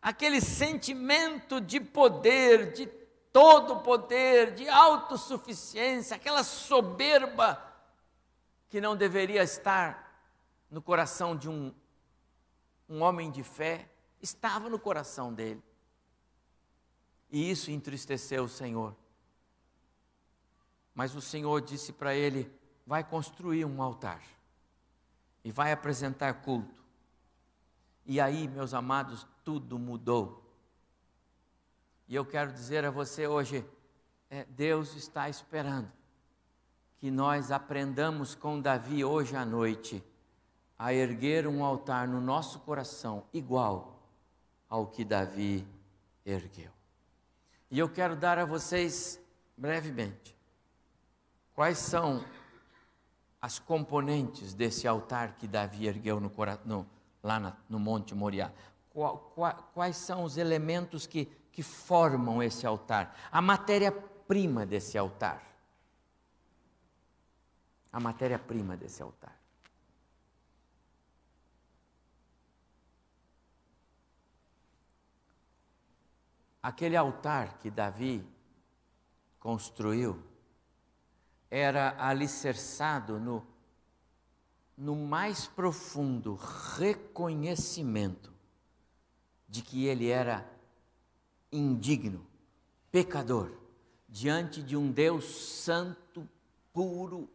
Aquele 0.00 0.40
sentimento 0.40 1.60
de 1.60 1.80
poder, 1.80 2.72
de 2.72 2.86
todo 3.32 3.80
poder, 3.80 4.54
de 4.54 4.68
autossuficiência, 4.68 6.16
aquela 6.16 6.44
soberba 6.44 7.62
que 8.68 8.80
não 8.80 8.96
deveria 8.96 9.42
estar 9.42 10.06
no 10.70 10.80
coração 10.80 11.36
de 11.36 11.48
um, 11.48 11.74
um 12.88 13.02
homem 13.02 13.30
de 13.30 13.42
fé, 13.42 13.88
estava 14.22 14.68
no 14.68 14.78
coração 14.78 15.34
dele. 15.34 15.62
E 17.30 17.50
isso 17.50 17.70
entristeceu 17.70 18.44
o 18.44 18.48
Senhor. 18.48 18.96
Mas 20.94 21.14
o 21.14 21.20
Senhor 21.20 21.60
disse 21.60 21.92
para 21.92 22.14
ele: 22.14 22.50
vai 22.86 23.02
construir 23.02 23.64
um 23.64 23.82
altar 23.82 24.22
e 25.44 25.50
vai 25.50 25.72
apresentar 25.72 26.34
culto. 26.42 26.82
E 28.04 28.20
aí, 28.20 28.46
meus 28.46 28.72
amados, 28.72 29.26
tudo 29.44 29.78
mudou. 29.78 30.44
E 32.06 32.14
eu 32.14 32.24
quero 32.24 32.52
dizer 32.52 32.84
a 32.84 32.90
você 32.90 33.26
hoje: 33.26 33.64
é, 34.30 34.44
Deus 34.44 34.94
está 34.94 35.28
esperando 35.28 35.90
que 36.98 37.10
nós 37.10 37.50
aprendamos 37.50 38.34
com 38.34 38.60
Davi 38.60 39.04
hoje 39.04 39.36
à 39.36 39.44
noite 39.44 40.02
a 40.78 40.92
erguer 40.92 41.46
um 41.46 41.64
altar 41.64 42.06
no 42.06 42.20
nosso 42.20 42.60
coração 42.60 43.24
igual 43.32 44.00
ao 44.68 44.86
que 44.86 45.04
Davi 45.04 45.66
ergueu. 46.24 46.70
E 47.70 47.78
eu 47.78 47.88
quero 47.88 48.14
dar 48.14 48.38
a 48.38 48.44
vocês 48.44 49.20
brevemente 49.56 50.36
quais 51.54 51.78
são 51.78 52.24
as 53.40 53.58
componentes 53.58 54.54
desse 54.54 54.88
altar 54.88 55.36
que 55.36 55.46
Davi 55.46 55.86
ergueu 55.86 56.20
no, 56.20 56.30
no, 56.64 56.86
lá 57.22 57.38
na, 57.38 57.56
no 57.68 57.78
Monte 57.78 58.14
Moriá. 58.14 58.50
quais 59.74 59.96
são 59.96 60.24
os 60.24 60.36
elementos 60.36 61.06
que, 61.06 61.26
que 61.52 61.62
formam 61.62 62.42
esse 62.42 62.66
altar? 62.66 63.16
A 63.30 63.40
matéria-prima 63.40 64.64
desse 64.64 64.96
altar. 64.96 65.42
A 67.92 68.00
matéria-prima 68.00 68.76
desse 68.76 69.02
altar. 69.02 69.36
Aquele 76.62 76.96
altar 76.96 77.58
que 77.58 77.70
Davi 77.70 78.26
construiu 79.38 80.20
era 81.50 81.94
alicerçado 81.98 83.18
no, 83.18 83.46
no 84.76 84.96
mais 84.96 85.46
profundo 85.46 86.34
reconhecimento 86.76 88.32
de 89.48 89.62
que 89.62 89.86
ele 89.86 90.08
era 90.08 90.48
indigno, 91.50 92.26
pecador, 92.90 93.52
diante 94.08 94.62
de 94.62 94.76
um 94.76 94.90
Deus 94.90 95.24
santo, 95.24 96.28
puro, 96.72 97.28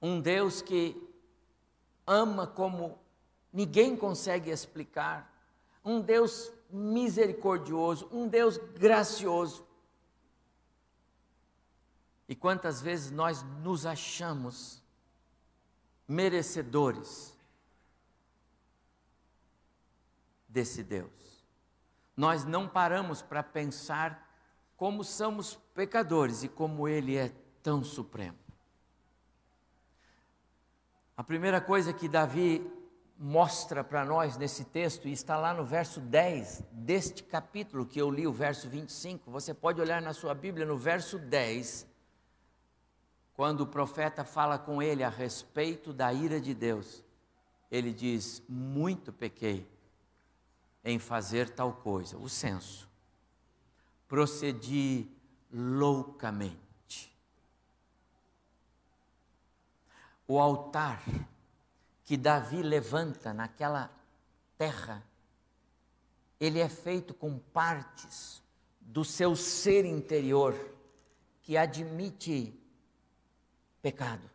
um 0.00 0.20
Deus 0.20 0.62
que 0.62 1.02
ama 2.06 2.46
como 2.46 2.98
ninguém 3.52 3.96
consegue 3.96 4.50
explicar, 4.50 5.32
um 5.84 6.00
Deus 6.00 6.52
misericordioso, 6.70 8.08
um 8.12 8.28
Deus 8.28 8.58
gracioso. 8.58 9.65
E 12.28 12.34
quantas 12.34 12.80
vezes 12.80 13.10
nós 13.10 13.42
nos 13.62 13.86
achamos 13.86 14.82
merecedores 16.08 17.36
desse 20.48 20.82
Deus. 20.82 21.10
Nós 22.16 22.44
não 22.44 22.66
paramos 22.66 23.20
para 23.20 23.42
pensar 23.42 24.26
como 24.76 25.04
somos 25.04 25.54
pecadores 25.74 26.42
e 26.42 26.48
como 26.48 26.88
Ele 26.88 27.16
é 27.16 27.32
tão 27.62 27.84
supremo. 27.84 28.38
A 31.16 31.24
primeira 31.24 31.60
coisa 31.60 31.92
que 31.92 32.08
Davi 32.08 32.70
mostra 33.18 33.82
para 33.82 34.04
nós 34.04 34.36
nesse 34.36 34.64
texto, 34.64 35.08
e 35.08 35.12
está 35.12 35.38
lá 35.38 35.54
no 35.54 35.64
verso 35.64 36.00
10 36.00 36.62
deste 36.70 37.22
capítulo 37.22 37.86
que 37.86 37.98
eu 37.98 38.10
li, 38.10 38.26
o 38.26 38.32
verso 38.32 38.68
25. 38.68 39.30
Você 39.30 39.54
pode 39.54 39.80
olhar 39.80 40.02
na 40.02 40.12
sua 40.12 40.34
Bíblia 40.34 40.66
no 40.66 40.76
verso 40.76 41.18
10, 41.18 41.86
quando 43.36 43.60
o 43.60 43.66
profeta 43.66 44.24
fala 44.24 44.58
com 44.58 44.82
ele 44.82 45.04
a 45.04 45.10
respeito 45.10 45.92
da 45.92 46.10
ira 46.10 46.40
de 46.40 46.54
Deus. 46.54 47.04
Ele 47.70 47.92
diz: 47.92 48.42
Muito 48.48 49.12
pequei 49.12 49.70
em 50.82 50.98
fazer 50.98 51.50
tal 51.50 51.74
coisa, 51.74 52.16
o 52.16 52.28
censo. 52.30 52.88
Procedi 54.08 55.06
loucamente. 55.52 56.56
O 60.26 60.40
altar 60.40 61.02
que 62.04 62.16
Davi 62.16 62.62
levanta 62.62 63.34
naquela 63.34 63.90
terra, 64.56 65.04
ele 66.40 66.58
é 66.58 66.68
feito 66.68 67.12
com 67.12 67.38
partes 67.38 68.42
do 68.80 69.04
seu 69.04 69.36
ser 69.36 69.84
interior 69.84 70.54
que 71.42 71.56
admite 71.56 72.58
pecado, 73.86 74.28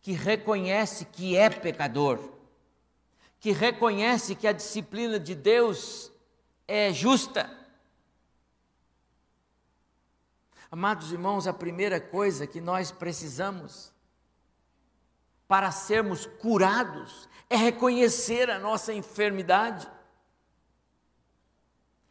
que 0.00 0.12
reconhece 0.12 1.04
que 1.04 1.36
é 1.36 1.50
pecador, 1.50 2.18
que 3.38 3.52
reconhece 3.52 4.34
que 4.34 4.48
a 4.48 4.52
disciplina 4.52 5.20
de 5.20 5.34
Deus 5.34 6.10
é 6.66 6.90
justa. 6.90 7.54
Amados 10.70 11.12
irmãos, 11.12 11.46
a 11.46 11.52
primeira 11.52 12.00
coisa 12.00 12.46
que 12.46 12.62
nós 12.62 12.90
precisamos 12.90 13.92
para 15.46 15.70
sermos 15.70 16.24
curados 16.24 17.28
é 17.50 17.56
reconhecer 17.56 18.48
a 18.48 18.58
nossa 18.58 18.94
enfermidade, 18.94 19.86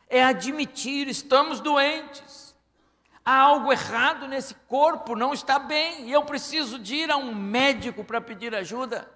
é 0.07 0.23
admitir, 0.23 1.07
estamos 1.07 1.59
doentes, 1.59 2.42
há 3.25 3.39
algo 3.39 3.71
errado 3.71 4.27
nesse 4.27 4.53
corpo, 4.67 5.15
não 5.15 5.33
está 5.33 5.57
bem, 5.57 6.07
e 6.07 6.11
eu 6.11 6.23
preciso 6.23 6.77
de 6.77 6.95
ir 6.95 7.11
a 7.11 7.17
um 7.17 7.33
médico 7.33 8.03
para 8.03 8.19
pedir 8.19 8.53
ajuda. 8.53 9.09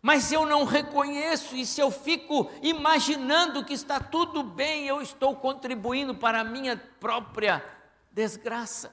Mas 0.00 0.24
se 0.24 0.34
eu 0.34 0.44
não 0.44 0.64
reconheço 0.64 1.54
e 1.54 1.64
se 1.64 1.80
eu 1.80 1.90
fico 1.90 2.50
imaginando 2.60 3.64
que 3.64 3.72
está 3.72 4.00
tudo 4.00 4.42
bem, 4.42 4.86
eu 4.86 5.00
estou 5.00 5.36
contribuindo 5.36 6.12
para 6.12 6.40
a 6.40 6.44
minha 6.44 6.76
própria 6.98 7.64
desgraça. 8.10 8.92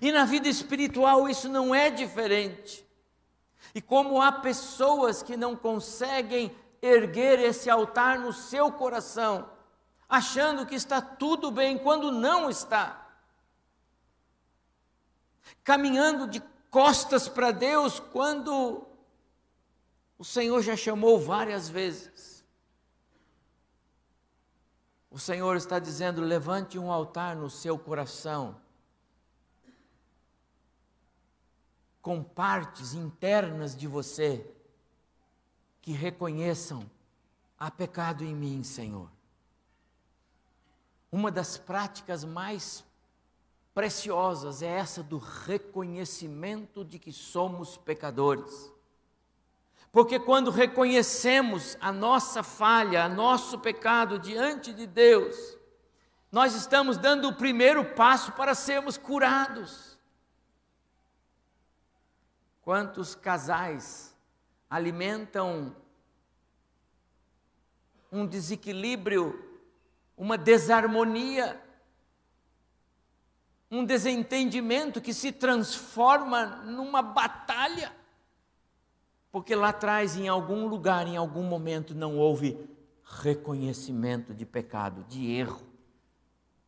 E 0.00 0.12
na 0.12 0.24
vida 0.24 0.48
espiritual 0.48 1.28
isso 1.28 1.48
não 1.48 1.74
é 1.74 1.90
diferente. 1.90 2.86
E 3.74 3.82
como 3.82 4.22
há 4.22 4.30
pessoas 4.30 5.24
que 5.24 5.36
não 5.36 5.56
conseguem 5.56 6.54
erguer 6.80 7.40
esse 7.40 7.68
altar 7.68 8.18
no 8.18 8.32
seu 8.32 8.70
coração, 8.70 9.50
achando 10.08 10.66
que 10.66 10.76
está 10.76 11.00
tudo 11.00 11.50
bem 11.50 11.76
quando 11.78 12.12
não 12.12 12.48
está. 12.48 13.03
Caminhando 15.62 16.26
de 16.26 16.40
costas 16.70 17.28
para 17.28 17.52
Deus 17.52 18.00
quando 18.00 18.86
o 20.18 20.24
Senhor 20.24 20.62
já 20.62 20.76
chamou 20.76 21.20
várias 21.20 21.68
vezes. 21.68 22.44
O 25.10 25.18
Senhor 25.18 25.56
está 25.56 25.78
dizendo: 25.78 26.20
levante 26.20 26.78
um 26.78 26.90
altar 26.90 27.36
no 27.36 27.48
seu 27.48 27.78
coração, 27.78 28.60
com 32.02 32.22
partes 32.22 32.94
internas 32.94 33.76
de 33.76 33.86
você 33.86 34.52
que 35.80 35.92
reconheçam: 35.92 36.90
há 37.56 37.70
pecado 37.70 38.24
em 38.24 38.34
mim, 38.34 38.64
Senhor. 38.64 39.08
Uma 41.12 41.30
das 41.30 41.56
práticas 41.56 42.24
mais 42.24 42.84
preciosas 43.74 44.62
é 44.62 44.68
essa 44.68 45.02
do 45.02 45.18
reconhecimento 45.18 46.84
de 46.84 46.98
que 46.98 47.12
somos 47.12 47.76
pecadores. 47.76 48.72
Porque 49.90 50.18
quando 50.18 50.50
reconhecemos 50.50 51.76
a 51.80 51.90
nossa 51.90 52.42
falha, 52.42 53.06
o 53.06 53.14
nosso 53.14 53.58
pecado 53.58 54.18
diante 54.18 54.72
de 54.72 54.86
Deus, 54.86 55.58
nós 56.30 56.54
estamos 56.54 56.96
dando 56.96 57.28
o 57.28 57.34
primeiro 57.34 57.84
passo 57.94 58.32
para 58.32 58.54
sermos 58.54 58.96
curados. 58.96 59.98
Quantos 62.62 63.14
casais 63.14 64.16
alimentam 64.70 65.76
um 68.10 68.26
desequilíbrio, 68.26 69.60
uma 70.16 70.38
desarmonia, 70.38 71.63
um 73.74 73.84
desentendimento 73.84 75.00
que 75.00 75.12
se 75.12 75.32
transforma 75.32 76.46
numa 76.64 77.02
batalha 77.02 77.92
porque 79.34 79.56
lá 79.56 79.70
atrás, 79.70 80.16
em 80.16 80.28
algum 80.28 80.68
lugar, 80.68 81.08
em 81.08 81.16
algum 81.16 81.42
momento, 81.42 81.92
não 81.92 82.16
houve 82.16 82.56
reconhecimento 83.02 84.32
de 84.32 84.46
pecado, 84.46 85.02
de 85.08 85.28
erro. 85.28 85.66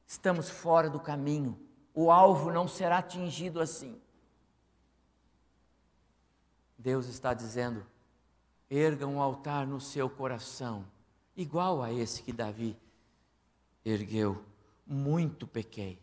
Estamos 0.04 0.50
fora 0.50 0.90
do 0.90 0.98
caminho. 0.98 1.56
O 1.94 2.10
alvo 2.10 2.50
não 2.50 2.66
será 2.66 2.98
atingido 2.98 3.60
assim. 3.60 3.96
Deus 6.76 7.06
está 7.06 7.32
dizendo: 7.32 7.86
erga 8.68 9.06
um 9.06 9.22
altar 9.22 9.64
no 9.64 9.80
seu 9.80 10.10
coração, 10.10 10.84
igual 11.36 11.80
a 11.80 11.92
esse 11.92 12.20
que 12.20 12.32
Davi 12.32 12.76
ergueu. 13.84 14.42
Muito 14.84 15.46
pequei. 15.46 16.00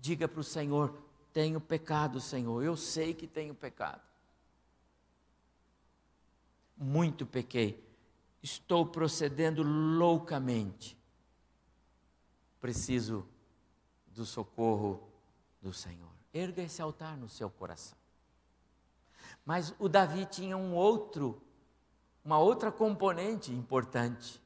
Diga 0.00 0.26
para 0.26 0.40
o 0.40 0.44
Senhor: 0.44 0.96
tenho 1.32 1.60
pecado, 1.60 2.20
Senhor, 2.20 2.62
eu 2.62 2.76
sei 2.76 3.14
que 3.14 3.26
tenho 3.26 3.54
pecado 3.54 4.10
muito 6.80 7.26
pequei, 7.26 7.86
estou 8.42 8.86
procedendo 8.86 9.62
loucamente. 9.62 10.96
Preciso 12.58 13.28
do 14.06 14.24
socorro 14.24 15.06
do 15.60 15.74
Senhor. 15.74 16.10
Erga 16.32 16.62
esse 16.62 16.80
altar 16.80 17.18
no 17.18 17.28
seu 17.28 17.50
coração. 17.50 17.98
Mas 19.44 19.74
o 19.78 19.88
Davi 19.88 20.24
tinha 20.24 20.56
um 20.56 20.74
outro, 20.74 21.42
uma 22.24 22.38
outra 22.38 22.72
componente 22.72 23.52
importante. 23.52 24.40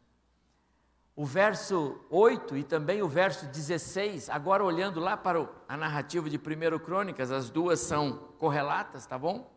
O 1.16 1.24
verso 1.24 2.00
8 2.10 2.56
e 2.56 2.64
também 2.64 3.00
o 3.00 3.08
verso 3.08 3.46
16, 3.46 4.28
agora 4.28 4.64
olhando 4.64 4.98
lá 4.98 5.16
para 5.16 5.48
a 5.68 5.76
narrativa 5.76 6.28
de 6.28 6.36
1 6.36 6.78
Crônicas, 6.80 7.30
as 7.30 7.50
duas 7.50 7.78
são 7.80 8.30
correlatas, 8.38 9.06
tá 9.06 9.16
bom? 9.16 9.48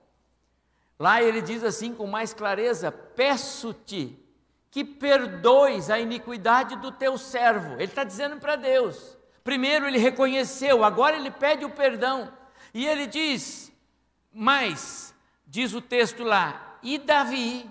Lá 0.99 1.21
ele 1.21 1.41
diz 1.41 1.63
assim 1.63 1.93
com 1.93 2.05
mais 2.05 2.33
clareza: 2.33 2.91
Peço-te 2.91 4.17
que 4.69 4.83
perdoes 4.83 5.89
a 5.89 5.99
iniquidade 5.99 6.75
do 6.75 6.91
teu 6.91 7.17
servo. 7.17 7.73
Ele 7.75 7.85
está 7.85 8.03
dizendo 8.03 8.37
para 8.37 8.55
Deus. 8.55 9.17
Primeiro 9.43 9.87
ele 9.87 9.97
reconheceu, 9.97 10.83
agora 10.83 11.15
ele 11.15 11.31
pede 11.31 11.65
o 11.65 11.71
perdão. 11.71 12.31
E 12.73 12.85
ele 12.85 13.07
diz: 13.07 13.71
Mas, 14.31 15.15
diz 15.45 15.73
o 15.73 15.81
texto 15.81 16.23
lá, 16.23 16.77
e 16.83 16.97
Davi 16.97 17.69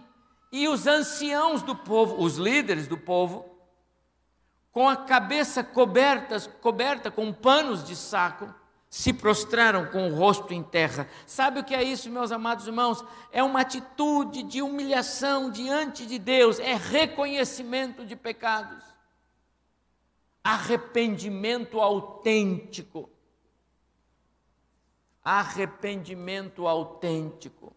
e 0.50 0.68
os 0.68 0.86
anciãos 0.86 1.62
do 1.62 1.76
povo, 1.76 2.22
os 2.22 2.36
líderes 2.36 2.88
do 2.88 2.96
povo, 2.96 3.55
com 4.76 4.90
a 4.90 4.94
cabeça 4.94 5.64
coberta, 5.64 6.38
coberta 6.60 7.10
com 7.10 7.32
panos 7.32 7.82
de 7.82 7.96
saco, 7.96 8.54
se 8.90 9.10
prostraram 9.10 9.86
com 9.86 10.06
o 10.06 10.14
rosto 10.14 10.52
em 10.52 10.62
terra. 10.62 11.08
Sabe 11.26 11.60
o 11.60 11.64
que 11.64 11.74
é 11.74 11.82
isso, 11.82 12.10
meus 12.10 12.30
amados 12.30 12.66
irmãos? 12.66 13.02
É 13.32 13.42
uma 13.42 13.62
atitude 13.62 14.42
de 14.42 14.60
humilhação 14.60 15.50
diante 15.50 16.04
de 16.04 16.18
Deus, 16.18 16.58
é 16.58 16.74
reconhecimento 16.74 18.04
de 18.04 18.14
pecados, 18.14 18.84
arrependimento 20.44 21.80
autêntico. 21.80 23.08
Arrependimento 25.24 26.68
autêntico. 26.68 27.74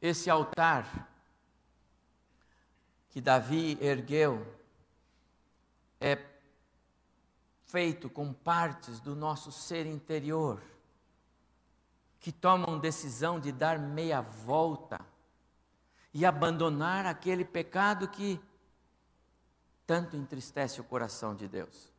Esse 0.00 0.30
altar 0.30 1.09
que 3.10 3.20
Davi 3.20 3.76
ergueu, 3.80 4.46
é 6.00 6.18
feito 7.66 8.08
com 8.08 8.32
partes 8.32 9.00
do 9.00 9.14
nosso 9.14 9.52
ser 9.52 9.86
interior 9.86 10.62
que 12.20 12.30
tomam 12.30 12.78
decisão 12.78 13.40
de 13.40 13.50
dar 13.50 13.78
meia 13.78 14.20
volta 14.20 15.00
e 16.12 16.26
abandonar 16.26 17.06
aquele 17.06 17.44
pecado 17.44 18.08
que 18.08 18.40
tanto 19.86 20.16
entristece 20.16 20.80
o 20.80 20.84
coração 20.84 21.34
de 21.34 21.48
Deus. 21.48 21.90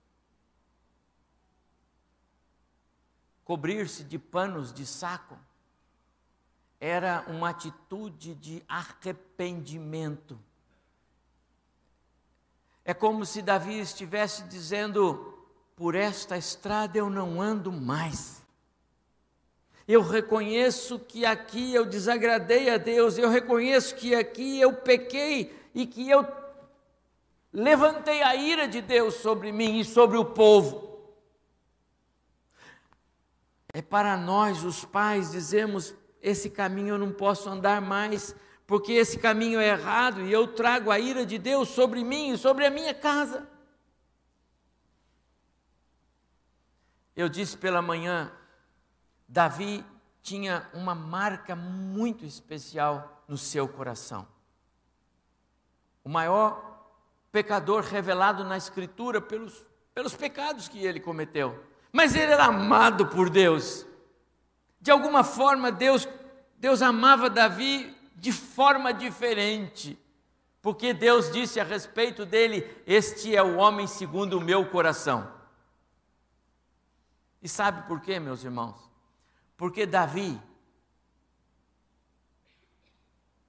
Cobrir-se 3.43 4.03
de 4.03 4.17
panos 4.19 4.71
de 4.71 4.85
saco 4.85 5.37
era 6.79 7.25
uma 7.27 7.49
atitude 7.49 8.35
de 8.35 8.63
arrependimento 8.67 10.39
é 12.91 12.93
como 12.93 13.25
se 13.25 13.41
Davi 13.41 13.79
estivesse 13.79 14.43
dizendo: 14.43 15.33
por 15.77 15.95
esta 15.95 16.37
estrada 16.37 16.97
eu 16.97 17.09
não 17.09 17.41
ando 17.41 17.71
mais. 17.71 18.43
Eu 19.87 20.01
reconheço 20.01 20.99
que 20.99 21.25
aqui 21.25 21.73
eu 21.73 21.85
desagradei 21.85 22.69
a 22.69 22.77
Deus, 22.77 23.17
eu 23.17 23.29
reconheço 23.29 23.95
que 23.95 24.13
aqui 24.13 24.59
eu 24.59 24.73
pequei 24.73 25.57
e 25.73 25.87
que 25.87 26.09
eu 26.09 26.27
levantei 27.53 28.21
a 28.23 28.35
ira 28.35 28.67
de 28.67 28.81
Deus 28.81 29.15
sobre 29.15 29.53
mim 29.53 29.79
e 29.79 29.85
sobre 29.85 30.17
o 30.17 30.25
povo. 30.25 30.99
É 33.73 33.81
para 33.81 34.17
nós, 34.17 34.65
os 34.65 34.83
pais, 34.83 35.31
dizemos: 35.31 35.95
esse 36.21 36.49
caminho 36.49 36.95
eu 36.95 36.97
não 36.97 37.13
posso 37.13 37.49
andar 37.49 37.79
mais, 37.79 38.35
porque 38.71 38.93
esse 38.93 39.19
caminho 39.19 39.59
é 39.59 39.67
errado 39.67 40.21
e 40.21 40.31
eu 40.31 40.47
trago 40.47 40.91
a 40.91 40.97
ira 40.97 41.25
de 41.25 41.37
Deus 41.37 41.67
sobre 41.67 42.05
mim 42.05 42.31
e 42.31 42.37
sobre 42.37 42.65
a 42.65 42.69
minha 42.71 42.93
casa. 42.93 43.45
Eu 47.13 47.27
disse 47.27 47.57
pela 47.57 47.81
manhã, 47.81 48.31
Davi 49.27 49.83
tinha 50.21 50.69
uma 50.73 50.95
marca 50.95 51.53
muito 51.53 52.23
especial 52.23 53.25
no 53.27 53.37
seu 53.37 53.67
coração. 53.67 54.25
O 56.01 56.07
maior 56.07 56.87
pecador 57.29 57.83
revelado 57.83 58.45
na 58.45 58.55
Escritura 58.55 59.19
pelos, 59.19 59.67
pelos 59.93 60.15
pecados 60.15 60.69
que 60.69 60.79
ele 60.79 61.01
cometeu. 61.01 61.61
Mas 61.91 62.15
ele 62.15 62.31
era 62.31 62.45
amado 62.45 63.07
por 63.07 63.29
Deus. 63.29 63.85
De 64.79 64.91
alguma 64.91 65.25
forma, 65.25 65.73
Deus, 65.73 66.07
Deus 66.57 66.81
amava 66.81 67.29
Davi 67.29 67.99
de 68.21 68.31
forma 68.31 68.93
diferente, 68.93 69.97
porque 70.61 70.93
Deus 70.93 71.31
disse 71.31 71.59
a 71.59 71.63
respeito 71.63 72.23
dele: 72.23 72.63
Este 72.85 73.35
é 73.35 73.41
o 73.41 73.57
homem 73.57 73.87
segundo 73.87 74.37
o 74.37 74.41
meu 74.41 74.69
coração. 74.69 75.27
E 77.41 77.49
sabe 77.49 77.87
por 77.87 77.99
quê, 77.99 78.19
meus 78.19 78.43
irmãos? 78.43 78.77
Porque 79.57 79.87
Davi 79.87 80.39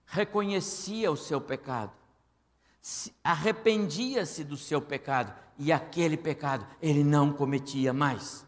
reconhecia 0.06 1.12
o 1.12 1.18
seu 1.18 1.38
pecado, 1.38 1.92
arrependia-se 3.22 4.42
do 4.42 4.56
seu 4.56 4.80
pecado, 4.80 5.34
e 5.58 5.70
aquele 5.70 6.16
pecado 6.16 6.66
ele 6.80 7.04
não 7.04 7.30
cometia 7.30 7.92
mais. 7.92 8.46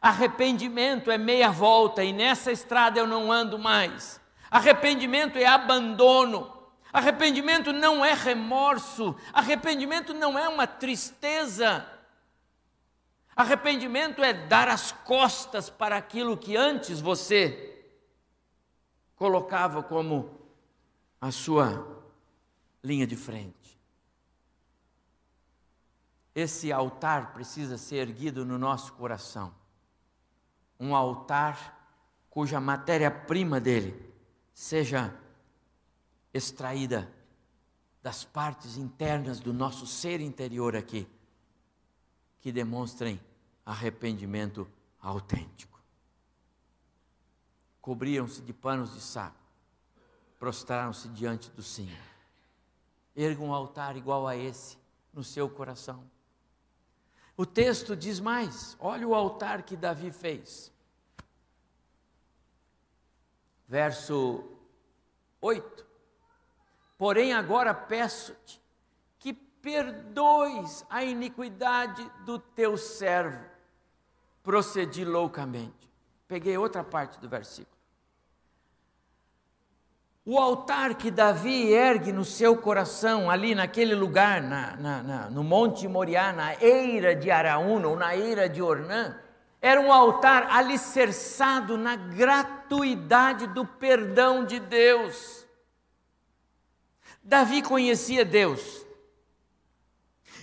Arrependimento 0.00 1.12
é 1.12 1.16
meia 1.16 1.52
volta 1.52 2.02
e 2.02 2.12
nessa 2.12 2.50
estrada 2.50 2.98
eu 2.98 3.06
não 3.06 3.30
ando 3.30 3.56
mais. 3.56 4.20
Arrependimento 4.50 5.36
é 5.36 5.46
abandono. 5.46 6.56
Arrependimento 6.92 7.72
não 7.72 8.04
é 8.04 8.14
remorso. 8.14 9.14
Arrependimento 9.32 10.14
não 10.14 10.38
é 10.38 10.48
uma 10.48 10.66
tristeza. 10.66 11.86
Arrependimento 13.36 14.22
é 14.22 14.32
dar 14.32 14.68
as 14.68 14.90
costas 14.90 15.68
para 15.70 15.96
aquilo 15.96 16.36
que 16.36 16.56
antes 16.56 17.00
você 17.00 17.84
colocava 19.14 19.82
como 19.82 20.40
a 21.20 21.30
sua 21.30 22.02
linha 22.82 23.06
de 23.06 23.16
frente. 23.16 23.78
Esse 26.34 26.72
altar 26.72 27.32
precisa 27.32 27.76
ser 27.76 27.96
erguido 28.08 28.44
no 28.44 28.56
nosso 28.56 28.92
coração. 28.94 29.52
Um 30.78 30.94
altar 30.94 31.76
cuja 32.30 32.60
matéria-prima 32.60 33.60
dele 33.60 34.07
seja 34.58 35.14
extraída 36.34 37.08
das 38.02 38.24
partes 38.24 38.76
internas 38.76 39.38
do 39.38 39.52
nosso 39.52 39.86
ser 39.86 40.20
interior 40.20 40.74
aqui, 40.74 41.08
que 42.40 42.50
demonstrem 42.50 43.20
arrependimento 43.64 44.68
autêntico. 45.00 45.80
Cobriam-se 47.80 48.42
de 48.42 48.52
panos 48.52 48.94
de 48.94 49.00
saco, 49.00 49.38
prostraram-se 50.40 51.08
diante 51.10 51.50
do 51.50 51.62
Senhor. 51.62 51.96
Erga 53.14 53.40
um 53.40 53.54
altar 53.54 53.96
igual 53.96 54.26
a 54.26 54.36
esse 54.36 54.76
no 55.14 55.22
seu 55.22 55.48
coração. 55.48 56.02
O 57.36 57.46
texto 57.46 57.94
diz 57.94 58.18
mais: 58.18 58.76
olha 58.80 59.06
o 59.06 59.14
altar 59.14 59.62
que 59.62 59.76
Davi 59.76 60.10
fez. 60.10 60.72
Verso 63.68 64.44
8: 65.40 65.86
Porém, 66.96 67.34
agora 67.34 67.74
peço-te 67.74 68.60
que 69.18 69.34
perdoes 69.34 70.86
a 70.88 71.04
iniquidade 71.04 72.10
do 72.24 72.38
teu 72.38 72.78
servo. 72.78 73.44
Procedi 74.42 75.04
loucamente. 75.04 75.88
Peguei 76.26 76.56
outra 76.56 76.82
parte 76.82 77.20
do 77.20 77.28
versículo. 77.28 77.76
O 80.24 80.38
altar 80.38 80.94
que 80.94 81.10
Davi 81.10 81.72
ergue 81.72 82.12
no 82.12 82.24
seu 82.24 82.56
coração, 82.56 83.30
ali 83.30 83.54
naquele 83.54 83.94
lugar, 83.94 84.42
na, 84.42 84.76
na, 84.76 85.02
na, 85.02 85.30
no 85.30 85.42
Monte 85.42 85.88
Moriá, 85.88 86.34
na 86.34 86.54
eira 86.62 87.14
de 87.14 87.30
Araúna 87.30 87.88
ou 87.88 87.96
na 87.96 88.14
eira 88.14 88.46
de 88.46 88.60
Ornã, 88.60 89.18
era 89.60 89.80
um 89.80 89.92
altar 89.92 90.48
alicerçado 90.50 91.76
na 91.76 91.96
gratuidade 91.96 93.46
do 93.48 93.64
perdão 93.64 94.44
de 94.44 94.60
Deus. 94.60 95.46
Davi 97.22 97.60
conhecia 97.60 98.24
Deus. 98.24 98.86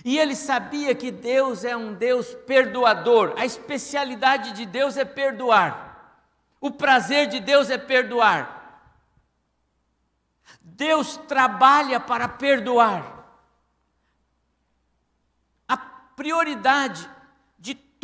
E 0.04 0.18
ele 0.18 0.36
sabia 0.36 0.94
que 0.94 1.10
Deus 1.10 1.64
é 1.64 1.76
um 1.76 1.94
Deus 1.94 2.32
perdoador. 2.46 3.34
A 3.36 3.44
especialidade 3.44 4.52
de 4.52 4.64
Deus 4.66 4.96
é 4.96 5.04
perdoar. 5.04 6.22
O 6.60 6.70
prazer 6.70 7.26
de 7.26 7.40
Deus 7.40 7.70
é 7.70 7.78
perdoar. 7.78 8.54
Deus 10.60 11.16
trabalha 11.16 11.98
para 11.98 12.28
perdoar. 12.28 13.24
A 15.66 15.76
prioridade 15.76 17.02
de 17.02 17.15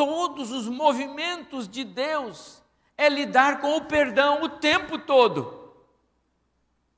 todos 0.05 0.51
os 0.51 0.67
movimentos 0.67 1.69
de 1.69 1.85
Deus 1.85 2.61
é 2.97 3.09
lidar 3.09 3.61
com 3.61 3.77
o 3.77 3.85
perdão 3.85 4.43
o 4.43 4.49
tempo 4.49 4.99
todo. 4.99 5.73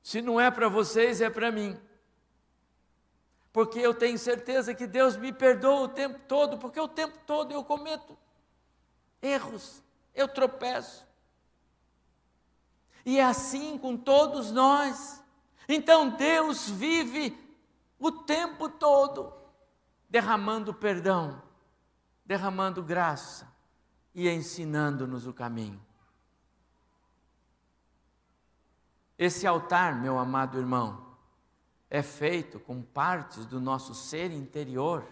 Se 0.01 0.23
não 0.23 0.41
é 0.41 0.49
para 0.49 0.67
vocês, 0.67 1.21
é 1.21 1.29
para 1.29 1.51
mim. 1.51 1.79
Porque 3.53 3.77
eu 3.77 3.93
tenho 3.93 4.17
certeza 4.17 4.73
que 4.73 4.87
Deus 4.87 5.15
me 5.15 5.31
perdoa 5.31 5.81
o 5.81 5.87
tempo 5.87 6.19
todo, 6.27 6.57
porque 6.57 6.79
o 6.79 6.87
tempo 6.87 7.15
todo 7.27 7.51
eu 7.51 7.63
cometo 7.63 8.17
erros, 9.21 9.83
eu 10.15 10.27
tropeço. 10.27 11.05
E 13.05 13.19
é 13.19 13.23
assim 13.23 13.77
com 13.77 13.95
todos 13.95 14.51
nós. 14.51 15.23
Então 15.69 16.09
Deus 16.09 16.67
vive 16.67 17.37
o 17.99 18.11
tempo 18.11 18.67
todo 18.67 19.31
derramando 20.09 20.73
perdão, 20.73 21.39
derramando 22.25 22.81
graça 22.81 23.47
e 24.13 24.29
ensinando-nos 24.29 25.27
o 25.27 25.33
caminho. 25.33 25.79
Esse 29.17 29.45
altar, 29.45 29.95
meu 29.95 30.17
amado 30.17 30.57
irmão, 30.57 31.05
é 31.89 32.01
feito 32.01 32.59
com 32.59 32.81
partes 32.81 33.45
do 33.45 33.61
nosso 33.61 33.93
ser 33.93 34.31
interior 34.31 35.07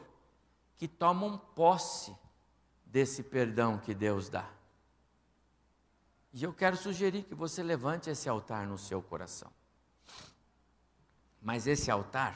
que 0.75 0.87
tomam 0.87 1.37
posse 1.37 2.15
desse 2.85 3.23
perdão 3.23 3.77
que 3.77 3.93
Deus 3.93 4.27
dá. 4.27 4.49
E 6.33 6.43
eu 6.43 6.51
quero 6.51 6.75
sugerir 6.75 7.23
que 7.23 7.35
você 7.35 7.61
levante 7.61 8.09
esse 8.09 8.27
altar 8.27 8.65
no 8.65 8.77
seu 8.77 9.01
coração. 9.01 9.51
Mas 11.41 11.67
esse 11.67 11.91
altar, 11.91 12.35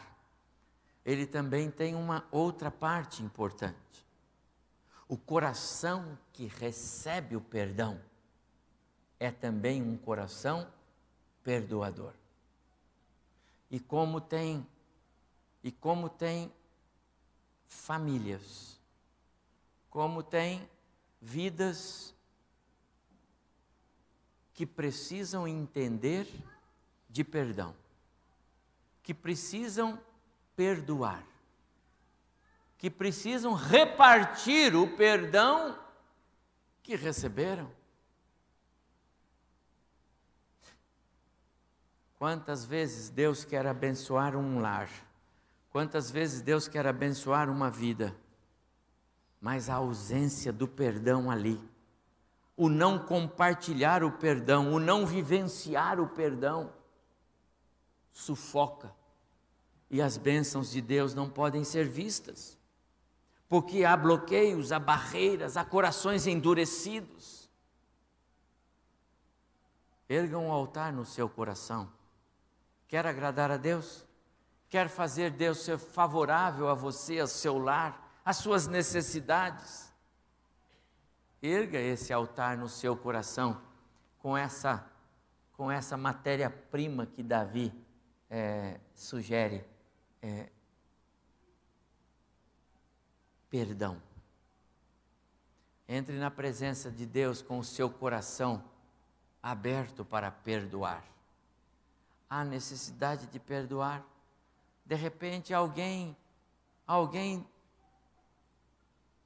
ele 1.03 1.25
também 1.25 1.71
tem 1.71 1.95
uma 1.95 2.25
outra 2.31 2.69
parte 2.69 3.23
importante. 3.23 4.06
O 5.07 5.17
coração 5.17 6.17
que 6.33 6.47
recebe 6.47 7.35
o 7.35 7.41
perdão 7.41 8.01
é 9.19 9.31
também 9.31 9.81
um 9.81 9.97
coração 9.97 10.71
perdoador. 11.43 12.13
E 13.71 13.79
como 13.79 14.19
tem 14.19 14.65
e 15.63 15.71
como 15.71 16.09
tem 16.09 16.51
famílias, 17.67 18.79
como 19.89 20.23
tem 20.23 20.69
vidas 21.21 22.13
que 24.53 24.65
precisam 24.65 25.47
entender 25.47 26.27
de 27.09 27.23
perdão 27.23 27.75
que 29.07 29.13
precisam 29.13 29.97
perdoar, 30.53 31.25
que 32.77 32.89
precisam 32.89 33.53
repartir 33.53 34.75
o 34.75 34.95
perdão 34.95 35.77
que 36.83 36.95
receberam. 36.95 37.69
Quantas 42.17 42.65
vezes 42.65 43.09
Deus 43.09 43.43
quer 43.43 43.65
abençoar 43.67 44.35
um 44.35 44.59
lar, 44.59 44.89
quantas 45.69 46.09
vezes 46.09 46.41
Deus 46.41 46.67
quer 46.67 46.87
abençoar 46.87 47.49
uma 47.49 47.69
vida, 47.69 48.15
mas 49.39 49.69
a 49.69 49.75
ausência 49.75 50.51
do 50.51 50.67
perdão 50.67 51.29
ali, 51.29 51.59
o 52.55 52.69
não 52.69 52.97
compartilhar 52.97 54.03
o 54.03 54.11
perdão, 54.11 54.73
o 54.73 54.79
não 54.79 55.05
vivenciar 55.05 55.99
o 55.99 56.07
perdão, 56.07 56.73
sufoca. 58.11 58.91
E 59.89 60.01
as 60.01 60.17
bênçãos 60.17 60.71
de 60.71 60.81
Deus 60.81 61.13
não 61.13 61.29
podem 61.29 61.63
ser 61.63 61.87
vistas, 61.87 62.56
porque 63.49 63.85
há 63.85 63.95
bloqueios, 63.95 64.71
há 64.71 64.79
barreiras, 64.79 65.55
há 65.55 65.63
corações 65.63 66.27
endurecidos. 66.27 67.49
Erga 70.09 70.37
um 70.37 70.51
altar 70.51 70.91
no 70.91 71.05
seu 71.05 71.29
coração. 71.29 71.91
Quer 72.87 73.05
agradar 73.05 73.51
a 73.51 73.57
Deus? 73.57 74.05
Quer 74.69 74.89
fazer 74.89 75.31
Deus 75.31 75.59
ser 75.59 75.77
favorável 75.77 76.67
a 76.69 76.73
você, 76.73 77.19
ao 77.19 77.27
seu 77.27 77.57
lar, 77.57 78.19
às 78.23 78.37
suas 78.37 78.67
necessidades? 78.67 79.93
Erga 81.41 81.79
esse 81.79 82.11
altar 82.11 82.57
no 82.57 82.67
seu 82.67 82.95
coração 82.95 83.61
com 84.19 84.35
essa 84.37 84.85
com 85.53 85.71
essa 85.71 85.97
matéria-prima 85.97 87.07
que 87.07 87.23
Davi 87.23 87.73
é, 88.29 88.79
sugere 88.93 89.65
é, 90.21 90.49
perdão. 93.57 93.99
Entre 95.89 96.15
na 96.19 96.29
presença 96.29 96.91
de 96.91 97.07
Deus 97.07 97.41
com 97.41 97.57
o 97.57 97.63
seu 97.63 97.89
coração 97.89 98.63
aberto 99.41 100.05
para 100.05 100.29
perdoar. 100.29 101.03
Há 102.29 102.45
necessidade 102.45 103.25
de 103.25 103.39
perdoar. 103.39 104.05
De 104.85 104.93
repente 104.93 105.55
alguém, 105.55 106.15
alguém 106.85 107.43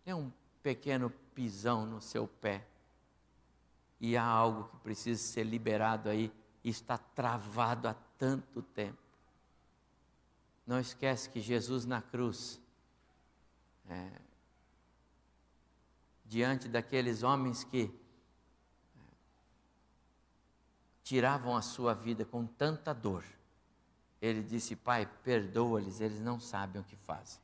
tem 0.06 0.14
um 0.14 0.32
pequeno 0.64 1.10
pisão 1.36 1.86
no 1.86 2.00
seu 2.00 2.26
pé 2.26 2.66
e 4.00 4.16
há 4.16 4.24
algo 4.24 4.70
que 4.70 4.78
precisa 4.78 5.22
ser 5.22 5.44
liberado 5.44 6.08
aí 6.08 6.32
e 6.64 6.70
está 6.70 6.98
travado 6.98 7.90
há 7.90 7.96
tanto 8.18 8.62
tempo. 8.62 8.98
Não 10.66 10.80
esquece 10.80 11.30
que 11.30 11.42
Jesus 11.42 11.86
na 11.86 12.02
cruz 12.02 12.61
é, 13.92 14.10
diante 16.24 16.70
daqueles 16.70 17.24
homens 17.24 17.66
que 17.66 17.94
tiravam 21.04 21.58
a 21.58 21.62
sua 21.62 21.94
vida 21.94 22.24
com 22.24 22.46
tanta 22.46 22.94
dor, 22.94 23.26
ele 24.22 24.42
disse: 24.42 24.78
Pai, 24.78 25.06
perdoa-lhes, 25.24 26.00
eles 26.00 26.22
não 26.22 26.40
sabem 26.40 26.82
o 26.82 26.86
que 26.86 26.96
fazem. 26.96 27.42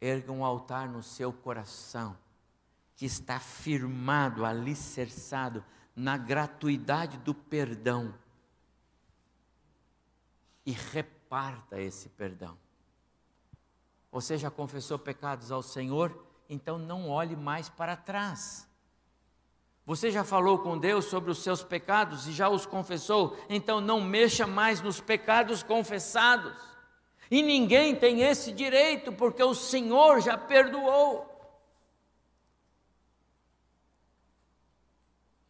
Erga 0.00 0.30
um 0.30 0.44
altar 0.44 0.88
no 0.88 1.02
seu 1.02 1.32
coração, 1.32 2.16
que 2.94 3.04
está 3.04 3.40
firmado, 3.40 4.44
alicerçado 4.44 5.64
na 5.96 6.16
gratuidade 6.16 7.18
do 7.18 7.34
perdão, 7.34 8.14
e 10.64 10.70
reparta 10.70 11.80
esse 11.80 12.08
perdão. 12.10 12.56
Você 14.10 14.36
já 14.36 14.50
confessou 14.50 14.98
pecados 14.98 15.50
ao 15.50 15.62
Senhor? 15.62 16.26
Então 16.48 16.78
não 16.78 17.08
olhe 17.08 17.36
mais 17.36 17.68
para 17.68 17.96
trás. 17.96 18.68
Você 19.84 20.10
já 20.10 20.24
falou 20.24 20.58
com 20.58 20.76
Deus 20.76 21.04
sobre 21.04 21.30
os 21.30 21.38
seus 21.38 21.62
pecados 21.62 22.26
e 22.26 22.32
já 22.32 22.48
os 22.48 22.66
confessou? 22.66 23.36
Então 23.48 23.80
não 23.80 24.00
mexa 24.00 24.46
mais 24.46 24.80
nos 24.80 25.00
pecados 25.00 25.62
confessados. 25.62 26.60
E 27.30 27.40
ninguém 27.42 27.94
tem 27.94 28.22
esse 28.22 28.52
direito, 28.52 29.12
porque 29.12 29.42
o 29.42 29.54
Senhor 29.54 30.20
já 30.20 30.36
perdoou. 30.36 31.32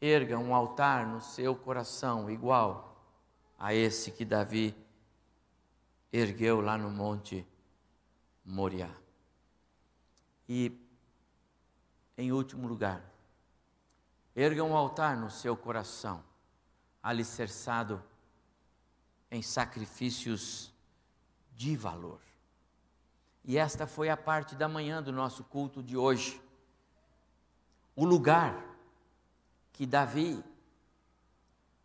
Erga 0.00 0.38
um 0.38 0.54
altar 0.54 1.06
no 1.06 1.20
seu 1.20 1.56
coração, 1.56 2.30
igual 2.30 2.94
a 3.58 3.74
esse 3.74 4.10
que 4.10 4.24
Davi 4.24 4.74
ergueu 6.12 6.60
lá 6.60 6.76
no 6.76 6.90
Monte 6.90 7.46
Moriá. 8.46 8.90
E, 10.48 10.80
em 12.16 12.32
último 12.32 12.66
lugar, 12.66 13.02
Erga 14.36 14.62
um 14.62 14.76
altar 14.76 15.16
no 15.16 15.30
seu 15.30 15.56
coração, 15.56 16.22
alicerçado 17.02 18.02
em 19.30 19.40
sacrifícios 19.40 20.70
de 21.54 21.74
valor. 21.74 22.20
E 23.42 23.56
esta 23.56 23.86
foi 23.86 24.10
a 24.10 24.16
parte 24.16 24.54
da 24.54 24.68
manhã 24.68 25.02
do 25.02 25.10
nosso 25.10 25.42
culto 25.42 25.82
de 25.82 25.96
hoje. 25.96 26.38
O 27.94 28.04
lugar 28.04 28.62
que 29.72 29.86
Davi 29.86 30.44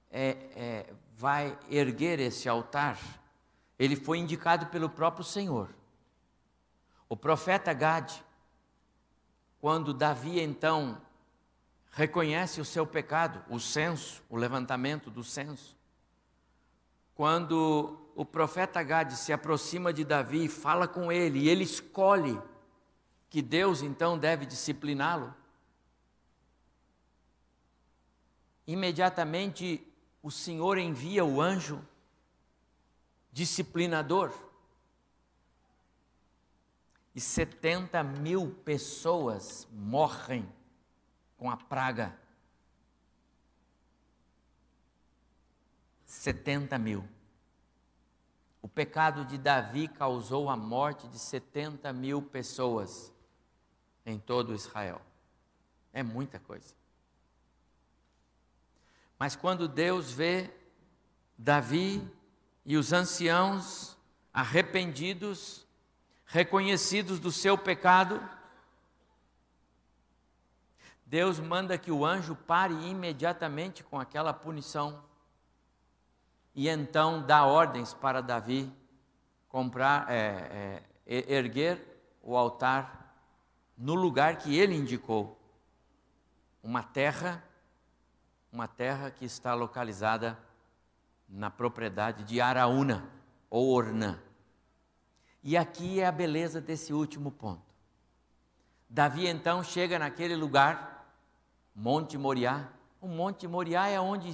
é, 0.09 0.29
é, 0.53 0.93
vai 1.15 1.57
erguer 1.69 2.19
esse 2.19 2.49
altar, 2.49 2.99
ele 3.79 3.95
foi 3.95 4.17
indicado 4.17 4.65
pelo 4.65 4.89
próprio 4.89 5.23
Senhor. 5.23 5.73
O 7.11 7.17
profeta 7.17 7.73
Gade, 7.73 8.23
quando 9.59 9.93
Davi 9.93 10.39
então 10.39 11.01
reconhece 11.91 12.61
o 12.61 12.63
seu 12.63 12.87
pecado, 12.87 13.43
o 13.49 13.59
censo, 13.59 14.23
o 14.29 14.37
levantamento 14.37 15.11
do 15.11 15.21
censo. 15.21 15.75
Quando 17.13 17.99
o 18.15 18.23
profeta 18.23 18.81
Gade 18.81 19.17
se 19.17 19.33
aproxima 19.33 19.91
de 19.91 20.05
Davi, 20.05 20.47
fala 20.47 20.87
com 20.87 21.11
ele 21.11 21.39
e 21.39 21.49
ele 21.49 21.65
escolhe 21.65 22.39
que 23.29 23.41
Deus 23.41 23.81
então 23.81 24.17
deve 24.17 24.45
discipliná-lo. 24.45 25.35
Imediatamente 28.65 29.85
o 30.23 30.31
Senhor 30.31 30.77
envia 30.77 31.25
o 31.25 31.41
anjo 31.41 31.85
disciplinador. 33.33 34.33
E 37.13 37.19
70 37.19 38.03
mil 38.03 38.51
pessoas 38.63 39.67
morrem 39.71 40.47
com 41.37 41.49
a 41.49 41.57
praga. 41.57 42.17
70 46.05 46.77
mil. 46.77 47.07
O 48.61 48.67
pecado 48.67 49.25
de 49.25 49.37
Davi 49.37 49.87
causou 49.87 50.49
a 50.49 50.55
morte 50.55 51.07
de 51.07 51.17
70 51.17 51.91
mil 51.93 52.21
pessoas 52.21 53.11
em 54.05 54.19
todo 54.19 54.53
Israel. 54.53 55.01
É 55.91 56.03
muita 56.03 56.39
coisa. 56.39 56.73
Mas 59.17 59.35
quando 59.35 59.67
Deus 59.67 60.11
vê 60.11 60.49
Davi 61.37 62.07
e 62.65 62.77
os 62.77 62.93
anciãos 62.93 63.97
arrependidos, 64.33 65.67
reconhecidos 66.31 67.19
do 67.19 67.29
seu 67.29 67.57
pecado, 67.57 68.21
Deus 71.05 71.41
manda 71.41 71.77
que 71.77 71.91
o 71.91 72.05
anjo 72.05 72.35
pare 72.35 72.73
imediatamente 72.73 73.83
com 73.83 73.99
aquela 73.99 74.33
punição 74.33 75.03
e 76.55 76.69
então 76.69 77.21
dá 77.21 77.45
ordens 77.45 77.93
para 77.93 78.21
Davi 78.21 78.71
comprar, 79.49 80.09
é, 80.09 80.81
é, 81.05 81.33
erguer 81.33 81.85
o 82.23 82.37
altar 82.37 83.13
no 83.77 83.93
lugar 83.93 84.37
que 84.37 84.57
ele 84.57 84.73
indicou, 84.73 85.37
uma 86.63 86.81
terra, 86.81 87.43
uma 88.53 88.69
terra 88.69 89.11
que 89.11 89.25
está 89.25 89.53
localizada 89.53 90.39
na 91.27 91.49
propriedade 91.49 92.23
de 92.23 92.39
Araúna 92.39 93.09
ou 93.49 93.73
Ornã. 93.73 94.17
E 95.43 95.57
aqui 95.57 95.99
é 95.99 96.05
a 96.05 96.11
beleza 96.11 96.61
desse 96.61 96.93
último 96.93 97.31
ponto. 97.31 97.63
Davi 98.87 99.27
então 99.27 99.63
chega 99.63 99.97
naquele 99.97 100.35
lugar 100.35 101.15
Monte 101.73 102.17
Moriá. 102.17 102.69
O 102.99 103.07
Monte 103.07 103.47
Moriá 103.47 103.87
é 103.87 103.99
onde 103.99 104.31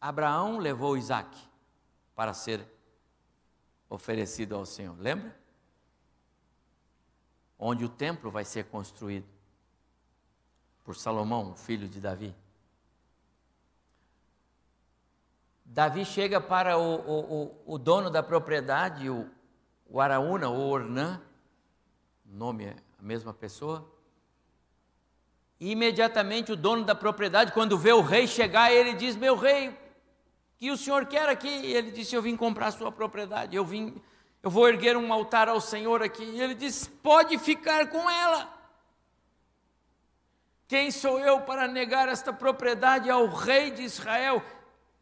Abraão 0.00 0.58
levou 0.58 0.96
Isaac 0.96 1.36
para 2.14 2.34
ser 2.34 2.66
oferecido 3.88 4.54
ao 4.54 4.66
Senhor. 4.66 4.98
Lembra? 4.98 5.34
Onde 7.58 7.84
o 7.84 7.88
templo 7.88 8.30
vai 8.30 8.44
ser 8.44 8.64
construído 8.64 9.26
por 10.84 10.96
Salomão, 10.96 11.54
filho 11.54 11.88
de 11.88 12.00
Davi. 12.00 12.34
Davi 15.64 16.04
chega 16.04 16.40
para 16.40 16.76
o, 16.76 16.96
o, 16.96 17.42
o, 17.42 17.74
o 17.74 17.78
dono 17.78 18.10
da 18.10 18.22
propriedade, 18.22 19.08
o, 19.08 19.30
o 19.92 20.00
Araúna 20.00 20.48
ou 20.48 20.70
Ornã, 20.70 21.20
nome 22.24 22.64
é 22.64 22.76
a 22.98 23.02
mesma 23.02 23.34
pessoa, 23.34 23.86
e 25.60 25.70
imediatamente 25.70 26.50
o 26.50 26.56
dono 26.56 26.82
da 26.82 26.94
propriedade, 26.94 27.52
quando 27.52 27.76
vê 27.76 27.92
o 27.92 28.00
rei 28.00 28.26
chegar, 28.26 28.72
ele 28.72 28.94
diz: 28.94 29.14
Meu 29.14 29.36
rei, 29.36 29.78
que 30.56 30.70
o 30.70 30.78
senhor 30.78 31.04
quer 31.04 31.28
aqui? 31.28 31.46
E 31.46 31.74
ele 31.74 31.90
disse: 31.90 32.16
Eu 32.16 32.22
vim 32.22 32.34
comprar 32.38 32.68
a 32.68 32.72
sua 32.72 32.90
propriedade, 32.90 33.54
eu 33.54 33.66
vim, 33.66 34.00
eu 34.42 34.50
vou 34.50 34.66
erguer 34.66 34.96
um 34.96 35.12
altar 35.12 35.46
ao 35.46 35.60
Senhor 35.60 36.02
aqui. 36.02 36.24
E 36.24 36.40
ele 36.40 36.54
diz: 36.54 36.88
Pode 37.02 37.38
ficar 37.38 37.90
com 37.90 38.08
ela. 38.08 38.50
Quem 40.66 40.90
sou 40.90 41.20
eu 41.20 41.42
para 41.42 41.68
negar 41.68 42.08
esta 42.08 42.32
propriedade 42.32 43.10
ao 43.10 43.26
rei 43.26 43.70
de 43.70 43.82
Israel? 43.82 44.42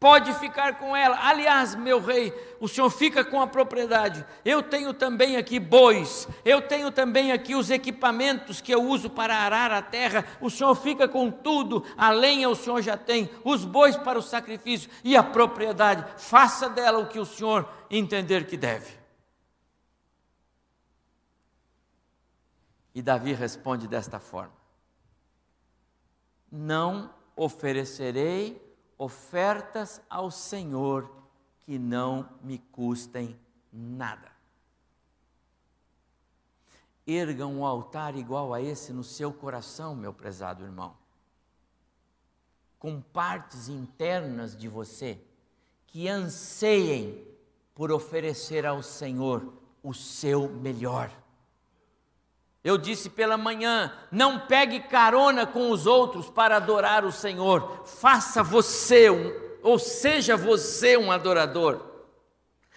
Pode 0.01 0.33
ficar 0.39 0.79
com 0.79 0.95
ela. 0.95 1.15
Aliás, 1.21 1.75
meu 1.75 2.01
rei, 2.01 2.33
o 2.59 2.67
senhor 2.67 2.89
fica 2.89 3.23
com 3.23 3.39
a 3.39 3.45
propriedade. 3.45 4.25
Eu 4.43 4.63
tenho 4.63 4.95
também 4.95 5.37
aqui 5.37 5.59
bois, 5.59 6.27
eu 6.43 6.59
tenho 6.59 6.91
também 6.91 7.31
aqui 7.31 7.53
os 7.53 7.69
equipamentos 7.69 8.59
que 8.59 8.73
eu 8.73 8.81
uso 8.83 9.11
para 9.11 9.35
arar 9.35 9.69
a 9.69 9.79
terra. 9.79 10.25
O 10.41 10.49
senhor 10.49 10.73
fica 10.73 11.07
com 11.07 11.29
tudo, 11.29 11.85
a 11.95 12.09
lenha 12.09 12.49
o 12.49 12.55
senhor 12.55 12.81
já 12.81 12.97
tem, 12.97 13.29
os 13.43 13.63
bois 13.63 13.95
para 13.95 14.17
o 14.17 14.23
sacrifício 14.23 14.89
e 15.03 15.15
a 15.15 15.21
propriedade. 15.21 16.03
Faça 16.17 16.67
dela 16.67 16.97
o 16.97 17.07
que 17.07 17.19
o 17.19 17.25
senhor 17.25 17.71
entender 17.87 18.47
que 18.47 18.57
deve. 18.57 18.99
E 22.95 23.03
Davi 23.03 23.33
responde 23.33 23.87
desta 23.87 24.19
forma: 24.19 24.57
Não 26.51 27.13
oferecerei 27.35 28.70
ofertas 29.01 29.99
ao 30.07 30.29
Senhor 30.29 31.11
que 31.61 31.79
não 31.79 32.29
me 32.43 32.59
custem 32.59 33.35
nada. 33.73 34.31
Erga 37.07 37.47
um 37.47 37.65
altar 37.65 38.15
igual 38.15 38.53
a 38.53 38.61
esse 38.61 38.93
no 38.93 39.03
seu 39.03 39.33
coração, 39.33 39.95
meu 39.95 40.13
prezado 40.13 40.63
irmão, 40.63 40.95
com 42.77 43.01
partes 43.01 43.67
internas 43.67 44.55
de 44.55 44.67
você 44.67 45.19
que 45.87 46.07
anseiem 46.07 47.27
por 47.73 47.91
oferecer 47.91 48.67
ao 48.67 48.83
Senhor 48.83 49.51
o 49.81 49.95
seu 49.95 50.47
melhor. 50.47 51.11
Eu 52.63 52.77
disse 52.77 53.09
pela 53.09 53.37
manhã: 53.37 53.91
não 54.11 54.39
pegue 54.39 54.81
carona 54.81 55.45
com 55.45 55.71
os 55.71 55.85
outros 55.85 56.29
para 56.29 56.57
adorar 56.57 57.03
o 57.03 57.11
Senhor, 57.11 57.83
faça 57.85 58.43
você 58.43 59.09
um, 59.09 59.33
ou 59.63 59.79
seja 59.79 60.37
você 60.37 60.95
um 60.97 61.11
adorador. 61.11 61.91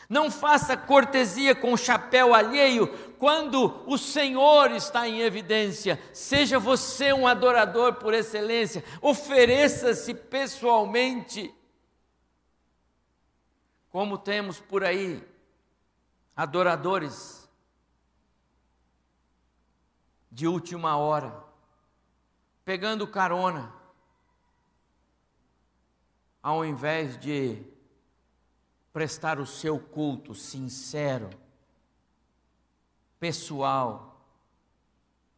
Não 0.08 0.30
faça 0.30 0.76
cortesia 0.76 1.54
com 1.54 1.76
chapéu 1.76 2.34
alheio 2.34 2.86
quando 3.18 3.82
o 3.86 3.96
Senhor 3.96 4.70
está 4.70 5.08
em 5.08 5.20
evidência. 5.20 6.00
Seja 6.12 6.58
você 6.58 7.12
um 7.12 7.26
adorador 7.26 7.94
por 7.94 8.12
excelência. 8.12 8.84
Ofereça-se 9.00 10.12
pessoalmente. 10.12 11.52
Como 13.90 14.18
temos 14.18 14.60
por 14.60 14.84
aí 14.84 15.22
adoradores 16.36 17.43
de 20.34 20.48
última 20.48 20.96
hora, 20.96 21.44
pegando 22.64 23.06
carona, 23.06 23.72
ao 26.42 26.64
invés 26.64 27.16
de 27.16 27.62
prestar 28.92 29.38
o 29.38 29.46
seu 29.46 29.78
culto 29.78 30.34
sincero, 30.34 31.30
pessoal, 33.20 34.20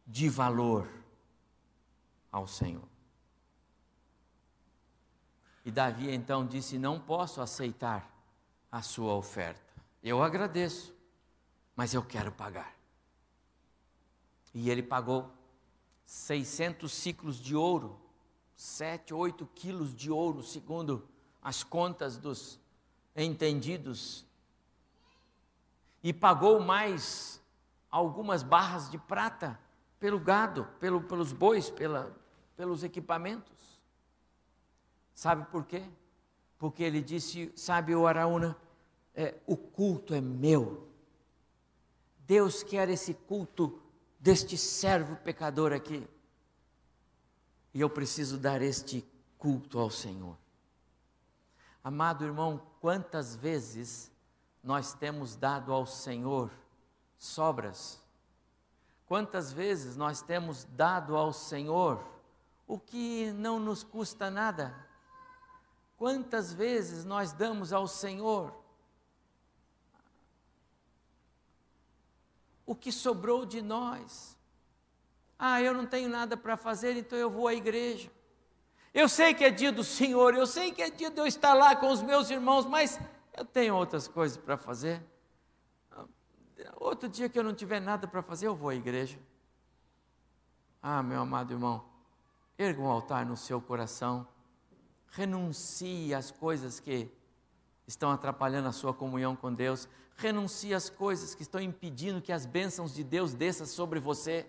de 0.05 0.27
valor 0.27 0.89
ao 2.31 2.47
Senhor. 2.47 2.89
E 5.63 5.69
Davi 5.69 6.09
então 6.09 6.43
disse: 6.43 6.79
Não 6.79 6.99
posso 6.99 7.39
aceitar 7.39 8.09
a 8.71 8.81
sua 8.81 9.13
oferta. 9.13 9.61
Eu 10.01 10.23
agradeço, 10.23 10.91
mas 11.75 11.93
eu 11.93 12.01
quero 12.01 12.31
pagar. 12.31 12.76
E 14.53 14.69
ele 14.69 14.83
pagou 14.83 15.31
600 16.05 16.91
ciclos 16.91 17.37
de 17.37 17.55
ouro, 17.55 17.99
7, 18.55 19.13
8 19.13 19.45
quilos 19.53 19.93
de 19.93 20.09
ouro, 20.09 20.41
segundo 20.41 21.07
as 21.41 21.63
contas 21.63 22.17
dos 22.17 22.59
entendidos, 23.15 24.25
e 26.01 26.13
pagou 26.13 26.59
mais 26.59 27.41
algumas 27.89 28.43
barras 28.43 28.89
de 28.89 28.97
prata 28.97 29.59
pelo 29.99 30.19
gado, 30.19 30.65
pelo, 30.79 31.01
pelos 31.01 31.33
bois, 31.33 31.69
pela, 31.69 32.15
pelos 32.55 32.83
equipamentos. 32.83 33.81
Sabe 35.13 35.45
por 35.51 35.65
quê? 35.65 35.83
Porque 36.57 36.83
ele 36.83 37.01
disse, 37.01 37.51
sabe 37.55 37.95
o 37.95 38.07
Araúna, 38.07 38.55
é, 39.15 39.35
o 39.47 39.57
culto 39.57 40.13
é 40.13 40.21
meu. 40.21 40.87
Deus 42.19 42.61
quer 42.61 42.89
esse 42.89 43.13
culto 43.13 43.81
deste 44.19 44.57
servo 44.57 45.15
pecador 45.17 45.73
aqui. 45.73 46.07
E 47.73 47.81
eu 47.81 47.89
preciso 47.89 48.37
dar 48.37 48.61
este 48.61 49.05
culto 49.37 49.79
ao 49.79 49.89
Senhor. 49.89 50.37
Amado 51.83 52.25
irmão, 52.25 52.61
quantas 52.81 53.35
vezes 53.35 54.11
nós 54.63 54.93
temos 54.93 55.35
dado 55.35 55.71
ao 55.71 55.85
Senhor 55.85 56.51
sobras? 57.17 58.01
Quantas 59.05 59.53
vezes 59.53 59.95
nós 59.95 60.21
temos 60.21 60.65
dado 60.65 61.15
ao 61.15 61.31
Senhor 61.31 62.03
o 62.67 62.77
que 62.77 63.31
não 63.31 63.59
nos 63.59 63.83
custa 63.83 64.29
nada? 64.29 64.75
Quantas 65.97 66.51
vezes 66.51 67.05
nós 67.05 67.31
damos 67.31 67.71
ao 67.71 67.87
Senhor 67.87 68.53
o 72.67 72.75
que 72.75 72.91
sobrou 72.91 73.45
de 73.45 73.61
nós? 73.61 74.37
Ah, 75.39 75.61
eu 75.61 75.73
não 75.73 75.85
tenho 75.85 76.09
nada 76.09 76.35
para 76.35 76.57
fazer, 76.57 76.97
então 76.97 77.17
eu 77.17 77.31
vou 77.31 77.47
à 77.47 77.53
igreja. 77.53 78.11
Eu 78.93 79.07
sei 79.07 79.33
que 79.33 79.43
é 79.45 79.49
dia 79.49 79.71
do 79.71 79.83
Senhor, 79.83 80.35
eu 80.35 80.45
sei 80.45 80.71
que 80.71 80.81
é 80.81 80.89
dia 80.89 81.09
de 81.09 81.19
eu 81.19 81.25
estar 81.25 81.53
lá 81.53 81.75
com 81.75 81.89
os 81.89 82.01
meus 82.01 82.29
irmãos, 82.29 82.65
mas 82.65 82.99
eu 83.33 83.45
tenho 83.45 83.73
outras 83.75 84.07
coisas 84.07 84.37
para 84.37 84.57
fazer. 84.57 85.01
Outro 86.75 87.07
dia 87.07 87.29
que 87.29 87.39
eu 87.39 87.43
não 87.43 87.53
tiver 87.53 87.79
nada 87.79 88.07
para 88.07 88.21
fazer, 88.21 88.47
eu 88.47 88.55
vou 88.55 88.69
à 88.69 88.75
igreja. 88.75 89.17
Ah, 90.81 91.01
meu 91.01 91.21
amado 91.21 91.53
irmão, 91.53 91.85
erga 92.57 92.81
um 92.81 92.89
altar 92.89 93.25
no 93.25 93.37
seu 93.37 93.61
coração, 93.61 94.27
renuncie 95.09 96.13
às 96.13 96.31
coisas 96.31 96.79
que 96.79 97.09
estão 97.87 98.11
atrapalhando 98.11 98.67
a 98.67 98.73
sua 98.73 98.93
comunhão 98.93 99.35
com 99.35 99.53
Deus, 99.53 99.87
renuncie 100.17 100.73
às 100.73 100.89
coisas 100.89 101.33
que 101.33 101.41
estão 101.41 101.61
impedindo 101.61 102.21
que 102.21 102.33
as 102.33 102.45
bênçãos 102.45 102.93
de 102.93 103.03
Deus 103.03 103.33
desçam 103.33 103.65
sobre 103.65 103.99
você. 103.99 104.45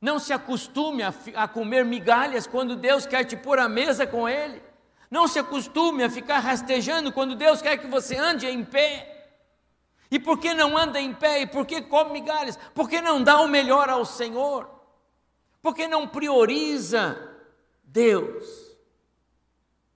Não 0.00 0.18
se 0.18 0.32
acostume 0.32 1.02
a, 1.02 1.14
a, 1.36 1.48
comer 1.48 1.84
migalhas 1.84 2.46
quando 2.46 2.76
Deus 2.76 3.06
quer 3.06 3.24
te 3.24 3.36
pôr 3.36 3.58
à 3.58 3.68
mesa 3.68 4.06
com 4.06 4.28
Ele. 4.28 4.62
Não 5.10 5.26
se 5.26 5.38
acostume 5.38 6.02
a 6.02 6.10
ficar 6.10 6.40
rastejando 6.40 7.10
quando 7.10 7.34
Deus 7.34 7.62
quer 7.62 7.78
que 7.78 7.86
você 7.86 8.16
ande 8.16 8.46
em 8.46 8.64
pé. 8.64 9.30
E 10.10 10.18
por 10.18 10.38
que 10.38 10.52
não 10.52 10.76
anda 10.76 11.00
em 11.00 11.14
pé? 11.14 11.40
E 11.40 11.46
por 11.46 11.64
que 11.64 11.80
come 11.80 12.12
migalhas? 12.12 12.58
Por 12.74 12.88
que 12.88 13.00
não 13.00 13.22
dá 13.22 13.40
o 13.40 13.48
melhor 13.48 13.88
ao 13.88 14.04
Senhor? 14.04 14.68
Por 15.62 15.74
que 15.74 15.88
não 15.88 16.06
prioriza 16.06 17.16
Deus? 17.82 18.76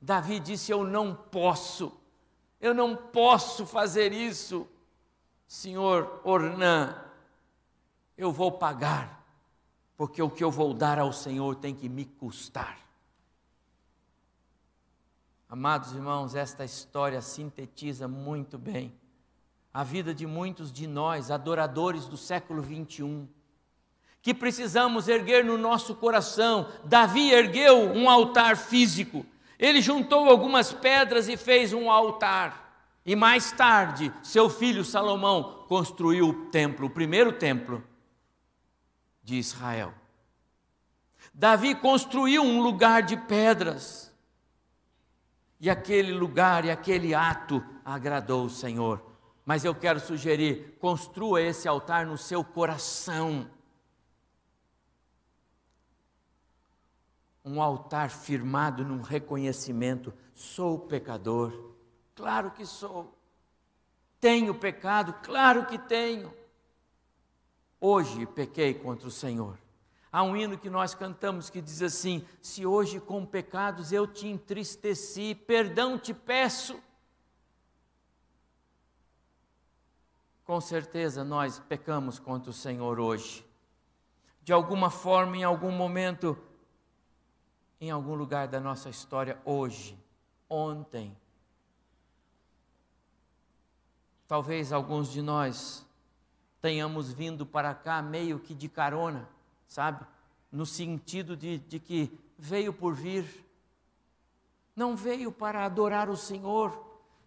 Davi 0.00 0.40
disse: 0.40 0.72
Eu 0.72 0.84
não 0.84 1.14
posso, 1.14 1.92
eu 2.60 2.74
não 2.74 2.96
posso 2.96 3.66
fazer 3.66 4.12
isso. 4.12 4.68
Senhor 5.46 6.20
Ornã, 6.24 6.96
eu 8.16 8.30
vou 8.30 8.52
pagar 8.52 9.18
porque 9.96 10.22
o 10.22 10.30
que 10.30 10.44
eu 10.44 10.50
vou 10.50 10.72
dar 10.72 10.98
ao 10.98 11.12
Senhor 11.12 11.56
tem 11.56 11.74
que 11.74 11.88
me 11.88 12.04
custar. 12.04 12.78
Amados 15.48 15.92
irmãos, 15.92 16.36
esta 16.36 16.64
história 16.64 17.20
sintetiza 17.20 18.06
muito 18.06 18.56
bem 18.56 18.94
a 19.74 19.82
vida 19.82 20.14
de 20.14 20.26
muitos 20.26 20.72
de 20.72 20.86
nós, 20.86 21.30
adoradores 21.30 22.06
do 22.06 22.16
século 22.16 22.62
21, 22.62 23.26
que 24.22 24.32
precisamos 24.32 25.08
erguer 25.08 25.44
no 25.44 25.58
nosso 25.58 25.94
coração. 25.94 26.68
Davi 26.84 27.30
ergueu 27.30 27.92
um 27.92 28.08
altar 28.08 28.56
físico, 28.56 29.26
ele 29.58 29.80
juntou 29.80 30.28
algumas 30.28 30.72
pedras 30.72 31.28
e 31.28 31.36
fez 31.36 31.72
um 31.72 31.90
altar. 31.90 32.66
E 33.04 33.16
mais 33.16 33.50
tarde, 33.50 34.12
seu 34.22 34.48
filho 34.48 34.84
Salomão 34.84 35.64
construiu 35.66 36.28
o 36.28 36.46
templo, 36.46 36.86
o 36.86 36.90
primeiro 36.90 37.32
templo 37.32 37.82
de 39.22 39.36
Israel. 39.36 39.92
Davi 41.34 41.74
construiu 41.74 42.42
um 42.42 42.60
lugar 42.60 43.02
de 43.02 43.16
pedras. 43.16 44.14
E 45.60 45.68
aquele 45.68 46.12
lugar 46.12 46.64
e 46.64 46.70
aquele 46.70 47.14
ato 47.14 47.64
agradou 47.84 48.44
o 48.44 48.50
Senhor. 48.50 49.02
Mas 49.44 49.64
eu 49.64 49.74
quero 49.74 49.98
sugerir: 49.98 50.76
construa 50.78 51.40
esse 51.40 51.66
altar 51.66 52.06
no 52.06 52.18
seu 52.18 52.44
coração. 52.44 53.48
Um 57.44 57.62
altar 57.62 58.10
firmado 58.10 58.84
num 58.84 59.00
reconhecimento: 59.00 60.12
sou 60.34 60.78
pecador. 60.78 61.74
Claro 62.14 62.50
que 62.50 62.66
sou. 62.66 63.16
Tenho 64.20 64.54
pecado? 64.54 65.14
Claro 65.22 65.66
que 65.66 65.78
tenho. 65.78 66.32
Hoje 67.80 68.26
pequei 68.26 68.74
contra 68.74 69.06
o 69.06 69.10
Senhor. 69.10 69.58
Há 70.10 70.22
um 70.22 70.36
hino 70.36 70.58
que 70.58 70.70
nós 70.70 70.94
cantamos 70.94 71.50
que 71.50 71.60
diz 71.60 71.82
assim: 71.82 72.26
Se 72.40 72.66
hoje 72.66 72.98
com 72.98 73.24
pecados 73.24 73.92
eu 73.92 74.06
te 74.06 74.26
entristeci, 74.26 75.34
perdão 75.34 75.98
te 75.98 76.12
peço. 76.12 76.80
Com 80.44 80.60
certeza 80.60 81.22
nós 81.22 81.58
pecamos 81.58 82.18
contra 82.18 82.50
o 82.50 82.54
Senhor 82.54 82.98
hoje. 82.98 83.46
De 84.42 84.52
alguma 84.52 84.88
forma, 84.88 85.36
em 85.36 85.44
algum 85.44 85.70
momento, 85.70 86.38
em 87.80 87.90
algum 87.90 88.14
lugar 88.14 88.48
da 88.48 88.60
nossa 88.60 88.88
história, 88.88 89.40
hoje, 89.44 89.96
ontem. 90.48 91.16
Talvez 94.26 94.72
alguns 94.72 95.10
de 95.10 95.22
nós 95.22 95.86
tenhamos 96.60 97.12
vindo 97.12 97.46
para 97.46 97.74
cá 97.74 98.02
meio 98.02 98.38
que 98.38 98.54
de 98.54 98.68
carona, 98.68 99.28
sabe? 99.66 100.04
No 100.50 100.66
sentido 100.66 101.36
de, 101.36 101.58
de 101.58 101.78
que 101.78 102.10
veio 102.38 102.72
por 102.72 102.94
vir, 102.94 103.44
não 104.74 104.96
veio 104.96 105.30
para 105.30 105.64
adorar 105.64 106.08
o 106.08 106.16
Senhor. 106.16 106.86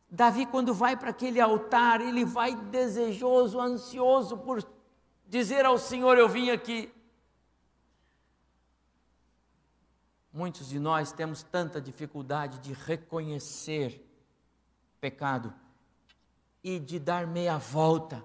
Davi, 0.10 0.46
quando 0.46 0.74
vai 0.74 0.98
para 0.98 1.10
aquele 1.10 1.40
altar, 1.40 2.02
ele 2.02 2.26
vai 2.26 2.56
desejoso, 2.56 3.60
ansioso 3.60 4.38
por 4.38 4.66
dizer 5.28 5.66
ao 5.66 5.78
Senhor: 5.78 6.18
Eu 6.18 6.28
vim 6.28 6.50
aqui. 6.50 6.92
Muitos 10.34 10.70
de 10.70 10.80
nós 10.80 11.12
temos 11.12 11.44
tanta 11.44 11.82
dificuldade 11.82 12.60
de 12.60 12.74
reconhecer 12.74 14.02
pecado 15.00 15.54
e 16.64 16.80
de 16.80 17.00
dar 17.00 17.28
meia 17.28 17.58
volta 17.58 18.24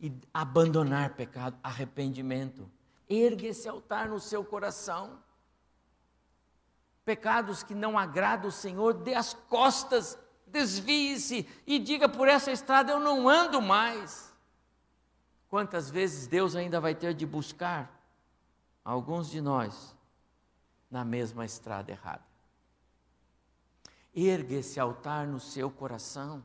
e 0.00 0.12
abandonar 0.34 1.14
pecado, 1.14 1.56
arrependimento. 1.62 2.68
Ergue 3.08 3.46
esse 3.46 3.68
altar 3.68 4.08
no 4.08 4.18
seu 4.18 4.44
coração. 4.44 5.20
Pecados 7.04 7.62
que 7.62 7.74
não 7.74 7.96
agradam 7.96 8.48
o 8.48 8.52
Senhor, 8.52 8.94
dê 8.94 9.14
as 9.14 9.32
costas 9.32 10.18
desvie-se 10.46 11.46
e 11.66 11.78
diga 11.78 12.08
por 12.08 12.28
essa 12.28 12.50
estrada 12.50 12.92
eu 12.92 13.00
não 13.00 13.28
ando 13.28 13.60
mais. 13.60 14.34
Quantas 15.48 15.90
vezes 15.90 16.26
Deus 16.26 16.56
ainda 16.56 16.80
vai 16.80 16.94
ter 16.94 17.14
de 17.14 17.26
buscar 17.26 18.02
alguns 18.84 19.30
de 19.30 19.40
nós 19.40 19.95
na 20.90 21.04
mesma 21.04 21.44
estrada 21.44 21.90
errada? 21.90 22.24
Ergue 24.14 24.54
esse 24.54 24.80
altar 24.80 25.26
no 25.26 25.38
seu 25.38 25.70
coração. 25.70 26.42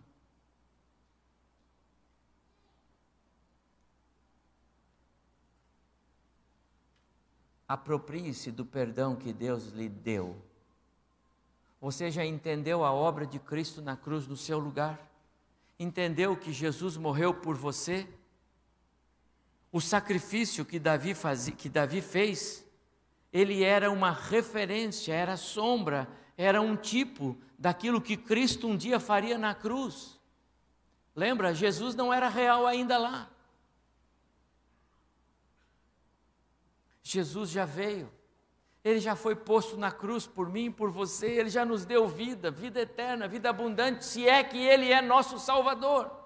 Aproprie-se 7.68 8.52
do 8.52 8.66
perdão 8.66 9.16
que 9.16 9.32
Deus 9.32 9.68
lhe 9.68 9.88
deu. 9.88 10.36
Você 11.80 12.12
já 12.12 12.26
entendeu 12.26 12.84
a 12.84 12.92
obra 12.92 13.26
de 13.26 13.40
Cristo 13.40 13.82
na 13.82 13.96
cruz 13.96 14.28
no 14.28 14.36
seu 14.36 14.60
lugar? 14.60 15.00
Entendeu 15.80 16.36
que 16.36 16.52
Jesus 16.52 16.98
morreu 16.98 17.34
por 17.34 17.56
você? 17.56 18.06
O 19.72 19.80
sacrifício 19.80 20.66
que 20.66 20.78
Davi, 20.78 21.14
que 21.58 21.70
Davi 21.70 22.02
fez, 22.02 22.64
ele 23.32 23.64
era 23.64 23.90
uma 23.90 24.12
referência, 24.12 25.14
era 25.14 25.38
sombra, 25.38 26.08
era 26.38 26.62
um 26.62 26.76
tipo 26.76 27.38
daquilo 27.58 28.02
que 28.02 28.18
Cristo 28.18 28.68
um 28.68 28.76
dia 28.76 29.00
faria 29.00 29.38
na 29.38 29.56
cruz. 29.56 30.20
Lembra, 31.16 31.54
Jesus 31.54 31.96
não 31.96 32.14
era 32.14 32.28
real 32.28 32.66
ainda 32.66 32.98
lá. 32.98 33.30
Jesus 37.04 37.50
já 37.50 37.66
veio, 37.66 38.12
ele 38.84 39.00
já 39.00 39.16
foi 39.16 39.36
posto 39.36 39.76
na 39.76 39.92
cruz 39.92 40.26
por 40.26 40.50
mim 40.50 40.72
por 40.72 40.90
você, 40.90 41.28
ele 41.28 41.50
já 41.50 41.66
nos 41.66 41.84
deu 41.84 42.08
vida, 42.08 42.50
vida 42.50 42.82
eterna, 42.82 43.28
vida 43.28 43.50
abundante, 43.50 44.06
se 44.06 44.28
é 44.28 44.44
que 44.44 44.58
ele 44.58 44.92
é 44.92 45.02
nosso 45.02 45.38
Salvador. 45.40 46.21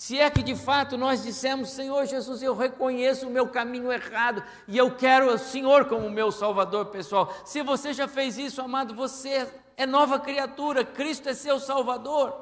Se 0.00 0.18
é 0.18 0.30
que 0.30 0.42
de 0.42 0.56
fato 0.56 0.96
nós 0.96 1.22
dissemos, 1.22 1.72
Senhor 1.72 2.06
Jesus, 2.06 2.42
eu 2.42 2.56
reconheço 2.56 3.28
o 3.28 3.30
meu 3.30 3.48
caminho 3.48 3.92
errado 3.92 4.42
e 4.66 4.78
eu 4.78 4.96
quero 4.96 5.30
o 5.30 5.36
Senhor 5.36 5.84
como 5.84 6.08
meu 6.08 6.32
Salvador 6.32 6.86
pessoal. 6.86 7.30
Se 7.44 7.62
você 7.62 7.92
já 7.92 8.08
fez 8.08 8.38
isso, 8.38 8.62
amado, 8.62 8.94
você 8.94 9.46
é 9.76 9.84
nova 9.84 10.18
criatura, 10.18 10.86
Cristo 10.86 11.28
é 11.28 11.34
seu 11.34 11.60
Salvador. 11.60 12.34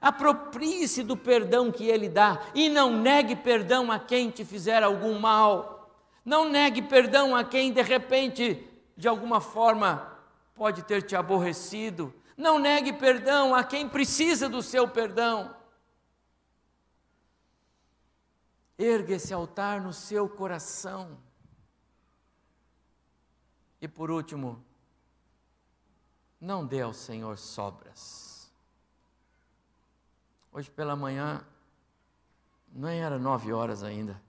Aproprie-se 0.00 1.04
do 1.04 1.16
perdão 1.16 1.70
que 1.70 1.86
Ele 1.86 2.08
dá 2.08 2.40
e 2.52 2.68
não 2.68 2.90
negue 2.90 3.36
perdão 3.36 3.92
a 3.92 4.00
quem 4.00 4.28
te 4.28 4.44
fizer 4.44 4.82
algum 4.82 5.20
mal. 5.20 5.88
Não 6.24 6.48
negue 6.48 6.82
perdão 6.82 7.36
a 7.36 7.44
quem 7.44 7.72
de 7.72 7.80
repente, 7.80 8.68
de 8.96 9.06
alguma 9.06 9.40
forma, 9.40 10.18
pode 10.52 10.82
ter 10.82 11.02
te 11.02 11.14
aborrecido. 11.14 12.12
Não 12.36 12.58
negue 12.58 12.92
perdão 12.92 13.54
a 13.54 13.62
quem 13.62 13.88
precisa 13.88 14.48
do 14.48 14.60
seu 14.60 14.88
perdão. 14.88 15.56
Ergue 18.78 19.14
esse 19.14 19.34
altar 19.34 19.80
no 19.80 19.92
seu 19.92 20.28
coração. 20.28 21.18
E 23.80 23.88
por 23.88 24.10
último, 24.10 24.64
não 26.40 26.64
dê 26.64 26.82
ao 26.82 26.94
Senhor 26.94 27.36
sobras. 27.36 28.50
Hoje 30.52 30.70
pela 30.70 30.94
manhã, 30.94 31.44
nem 32.72 33.00
era 33.00 33.18
nove 33.18 33.52
horas 33.52 33.82
ainda. 33.82 34.20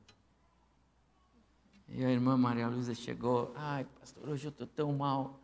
E 1.87 2.03
a 2.03 2.09
irmã 2.09 2.37
Maria 2.37 2.67
Luísa 2.67 2.93
chegou, 2.93 3.51
ai 3.55 3.83
pastor, 3.99 4.29
hoje 4.29 4.47
eu 4.47 4.51
estou 4.51 4.67
tão 4.67 4.93
mal. 4.93 5.39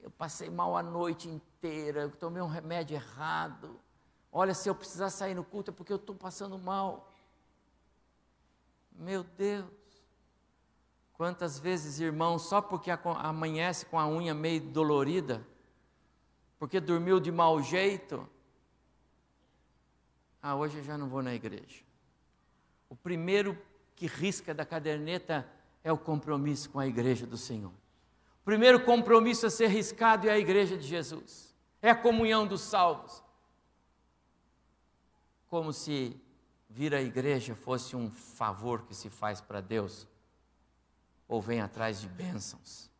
Eu 0.00 0.10
passei 0.10 0.50
mal 0.50 0.76
a 0.76 0.82
noite 0.82 1.28
inteira, 1.28 2.02
eu 2.02 2.10
tomei 2.10 2.42
um 2.42 2.48
remédio 2.48 2.94
errado. 2.94 3.80
Olha, 4.30 4.54
se 4.54 4.68
eu 4.68 4.74
precisar 4.74 5.10
sair 5.10 5.34
no 5.34 5.44
culto 5.44 5.70
é 5.70 5.74
porque 5.74 5.92
eu 5.92 5.96
estou 5.96 6.14
passando 6.14 6.58
mal. 6.58 7.12
Meu 8.98 9.22
Deus. 9.22 9.66
Quantas 11.12 11.58
vezes, 11.58 12.00
irmão, 12.00 12.38
só 12.38 12.60
porque 12.60 12.90
amanhece 12.90 13.86
com 13.86 13.98
a 13.98 14.06
unha 14.06 14.34
meio 14.34 14.60
dolorida, 14.60 15.46
porque 16.58 16.78
dormiu 16.80 17.18
de 17.18 17.32
mau 17.32 17.62
jeito, 17.62 18.28
ah, 20.42 20.54
hoje 20.54 20.78
eu 20.78 20.84
já 20.84 20.96
não 20.98 21.08
vou 21.08 21.22
na 21.22 21.34
igreja. 21.34 21.82
O 22.88 22.94
primeiro 22.94 23.58
que 23.94 24.06
risca 24.06 24.54
da 24.54 24.64
caderneta 24.64 25.50
é 25.82 25.90
o 25.90 25.98
compromisso 25.98 26.70
com 26.70 26.78
a 26.78 26.86
igreja 26.86 27.26
do 27.26 27.38
Senhor. 27.38 27.72
O 27.72 28.44
primeiro 28.44 28.84
compromisso 28.84 29.46
a 29.46 29.50
ser 29.50 29.68
riscado 29.68 30.28
é 30.28 30.32
a 30.32 30.38
igreja 30.38 30.76
de 30.76 30.86
Jesus, 30.86 31.54
é 31.80 31.90
a 31.90 31.96
comunhão 31.96 32.46
dos 32.46 32.60
salvos. 32.60 33.22
Como 35.48 35.72
se 35.72 36.20
vir 36.76 36.94
à 36.94 37.00
igreja 37.00 37.54
fosse 37.54 37.96
um 37.96 38.10
favor 38.10 38.82
que 38.82 38.94
se 38.94 39.08
faz 39.08 39.40
para 39.40 39.62
Deus, 39.62 40.06
ou 41.26 41.40
vem 41.40 41.62
atrás 41.62 42.02
de 42.02 42.06
bênçãos. 42.06 42.90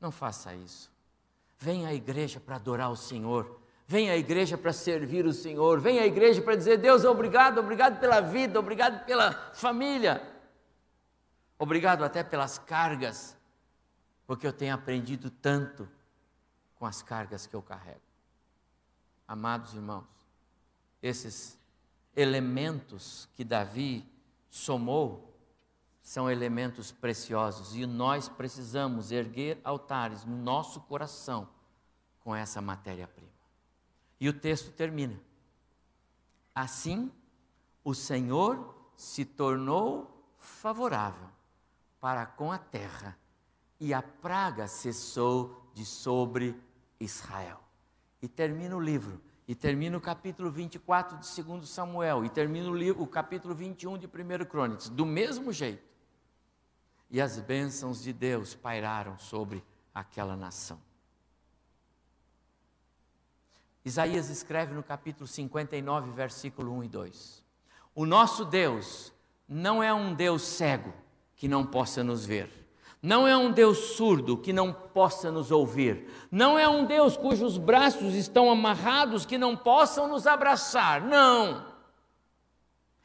Não 0.00 0.10
faça 0.10 0.54
isso. 0.54 0.90
Venha 1.58 1.88
à 1.88 1.94
igreja 1.94 2.40
para 2.40 2.56
adorar 2.56 2.90
o 2.90 2.96
Senhor. 2.96 3.60
Venha 3.86 4.12
à 4.12 4.16
igreja 4.16 4.56
para 4.56 4.72
servir 4.72 5.26
o 5.26 5.34
Senhor. 5.34 5.78
Venha 5.80 6.00
à 6.00 6.06
igreja 6.06 6.40
para 6.40 6.56
dizer: 6.56 6.78
Deus, 6.78 7.04
obrigado, 7.04 7.58
obrigado 7.58 8.00
pela 8.00 8.22
vida, 8.22 8.58
obrigado 8.58 9.04
pela 9.04 9.32
família. 9.52 10.26
Obrigado 11.58 12.04
até 12.04 12.24
pelas 12.24 12.58
cargas, 12.58 13.36
porque 14.26 14.46
eu 14.46 14.52
tenho 14.52 14.74
aprendido 14.74 15.28
tanto 15.28 15.86
com 16.76 16.86
as 16.86 17.02
cargas 17.02 17.46
que 17.46 17.54
eu 17.54 17.60
carrego. 17.60 18.00
Amados 19.28 19.74
irmãos, 19.74 20.08
esses 21.02 21.58
elementos 22.16 23.28
que 23.34 23.44
Davi 23.44 24.06
somou 24.50 25.34
são 26.02 26.30
elementos 26.30 26.92
preciosos 26.92 27.74
e 27.74 27.86
nós 27.86 28.28
precisamos 28.28 29.10
erguer 29.10 29.58
altares 29.64 30.24
no 30.24 30.36
nosso 30.36 30.80
coração 30.82 31.48
com 32.20 32.34
essa 32.36 32.60
matéria-prima. 32.60 33.32
E 34.20 34.28
o 34.28 34.32
texto 34.32 34.70
termina: 34.72 35.18
Assim 36.54 37.10
o 37.82 37.94
Senhor 37.94 38.74
se 38.96 39.24
tornou 39.24 40.10
favorável 40.38 41.28
para 42.00 42.26
com 42.26 42.52
a 42.52 42.58
terra, 42.58 43.18
e 43.80 43.94
a 43.94 44.02
praga 44.02 44.68
cessou 44.68 45.70
de 45.72 45.84
sobre 45.86 46.54
Israel. 47.00 47.60
E 48.20 48.28
termina 48.28 48.76
o 48.76 48.80
livro, 48.80 49.20
e 49.46 49.54
termina 49.54 49.96
o 49.96 50.00
capítulo 50.00 50.50
24 50.50 51.18
de 51.18 51.42
2 51.42 51.68
Samuel, 51.68 52.24
e 52.24 52.30
termina 52.30 52.70
o, 52.70 52.74
livro, 52.74 53.02
o 53.02 53.06
capítulo 53.06 53.54
21 53.54 53.98
de 53.98 54.06
1 54.06 54.44
Crônicas, 54.46 54.88
do 54.88 55.04
mesmo 55.04 55.52
jeito. 55.52 55.84
E 57.10 57.20
as 57.20 57.38
bênçãos 57.38 58.02
de 58.02 58.12
Deus 58.12 58.54
pairaram 58.54 59.18
sobre 59.18 59.62
aquela 59.94 60.34
nação. 60.36 60.80
Isaías 63.84 64.30
escreve 64.30 64.72
no 64.72 64.82
capítulo 64.82 65.26
59, 65.26 66.10
versículo 66.12 66.72
1 66.72 66.84
e 66.84 66.88
2: 66.88 67.44
O 67.94 68.06
nosso 68.06 68.44
Deus 68.46 69.12
não 69.46 69.82
é 69.82 69.92
um 69.92 70.14
Deus 70.14 70.42
cego, 70.42 70.92
que 71.36 71.46
não 71.46 71.66
possa 71.66 72.02
nos 72.02 72.24
ver. 72.24 72.63
Não 73.04 73.28
é 73.28 73.36
um 73.36 73.52
Deus 73.52 73.96
surdo 73.96 74.34
que 74.34 74.50
não 74.50 74.72
possa 74.72 75.30
nos 75.30 75.50
ouvir. 75.50 76.08
Não 76.30 76.58
é 76.58 76.66
um 76.66 76.86
Deus 76.86 77.18
cujos 77.18 77.58
braços 77.58 78.14
estão 78.14 78.50
amarrados 78.50 79.26
que 79.26 79.36
não 79.36 79.54
possam 79.54 80.08
nos 80.08 80.26
abraçar. 80.26 81.02
Não. 81.02 81.66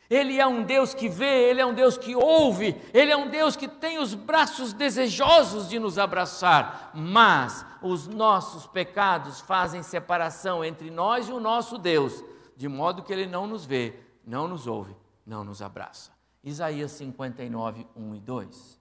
Ele 0.09 0.39
é 0.39 0.47
um 0.47 0.63
Deus 0.63 0.93
que 0.93 1.09
vê, 1.09 1.49
ele 1.49 1.59
é 1.59 1.65
um 1.65 1.73
Deus 1.73 1.97
que 1.97 2.15
ouve, 2.15 2.81
ele 2.93 3.11
é 3.11 3.17
um 3.17 3.29
Deus 3.29 3.57
que 3.57 3.67
tem 3.67 3.99
os 3.99 4.13
braços 4.13 4.71
desejosos 4.71 5.67
de 5.67 5.77
nos 5.77 5.99
abraçar, 5.99 6.91
mas 6.95 7.65
os 7.81 8.07
nossos 8.07 8.65
pecados 8.65 9.41
fazem 9.41 9.83
separação 9.83 10.63
entre 10.63 10.89
nós 10.89 11.27
e 11.27 11.33
o 11.33 11.41
nosso 11.41 11.77
Deus, 11.77 12.23
de 12.55 12.69
modo 12.69 13.03
que 13.03 13.11
ele 13.11 13.27
não 13.27 13.45
nos 13.45 13.65
vê, 13.65 13.99
não 14.25 14.47
nos 14.47 14.65
ouve, 14.65 14.95
não 15.25 15.43
nos 15.43 15.61
abraça. 15.61 16.09
Isaías 16.41 16.93
59, 16.93 17.85
1 17.97 18.15
e 18.15 18.19
2. 18.21 18.78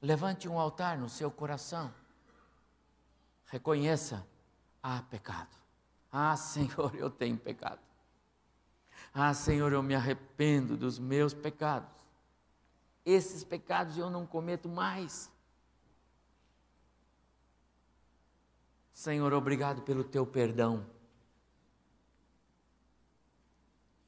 Levante 0.00 0.48
um 0.48 0.58
altar 0.58 0.98
no 0.98 1.08
seu 1.08 1.30
coração. 1.30 1.92
Reconheça: 3.46 4.26
ah, 4.82 5.02
pecado. 5.10 5.56
Ah, 6.10 6.36
Senhor, 6.36 6.94
eu 6.94 7.10
tenho 7.10 7.36
pecado. 7.36 7.80
Ah, 9.12 9.34
Senhor, 9.34 9.72
eu 9.72 9.82
me 9.82 9.94
arrependo 9.94 10.76
dos 10.76 10.98
meus 10.98 11.34
pecados. 11.34 11.90
Esses 13.04 13.42
pecados 13.42 13.96
eu 13.96 14.10
não 14.10 14.26
cometo 14.26 14.68
mais. 14.68 15.30
Senhor, 18.92 19.32
obrigado 19.32 19.82
pelo 19.82 20.04
teu 20.04 20.26
perdão. 20.26 20.84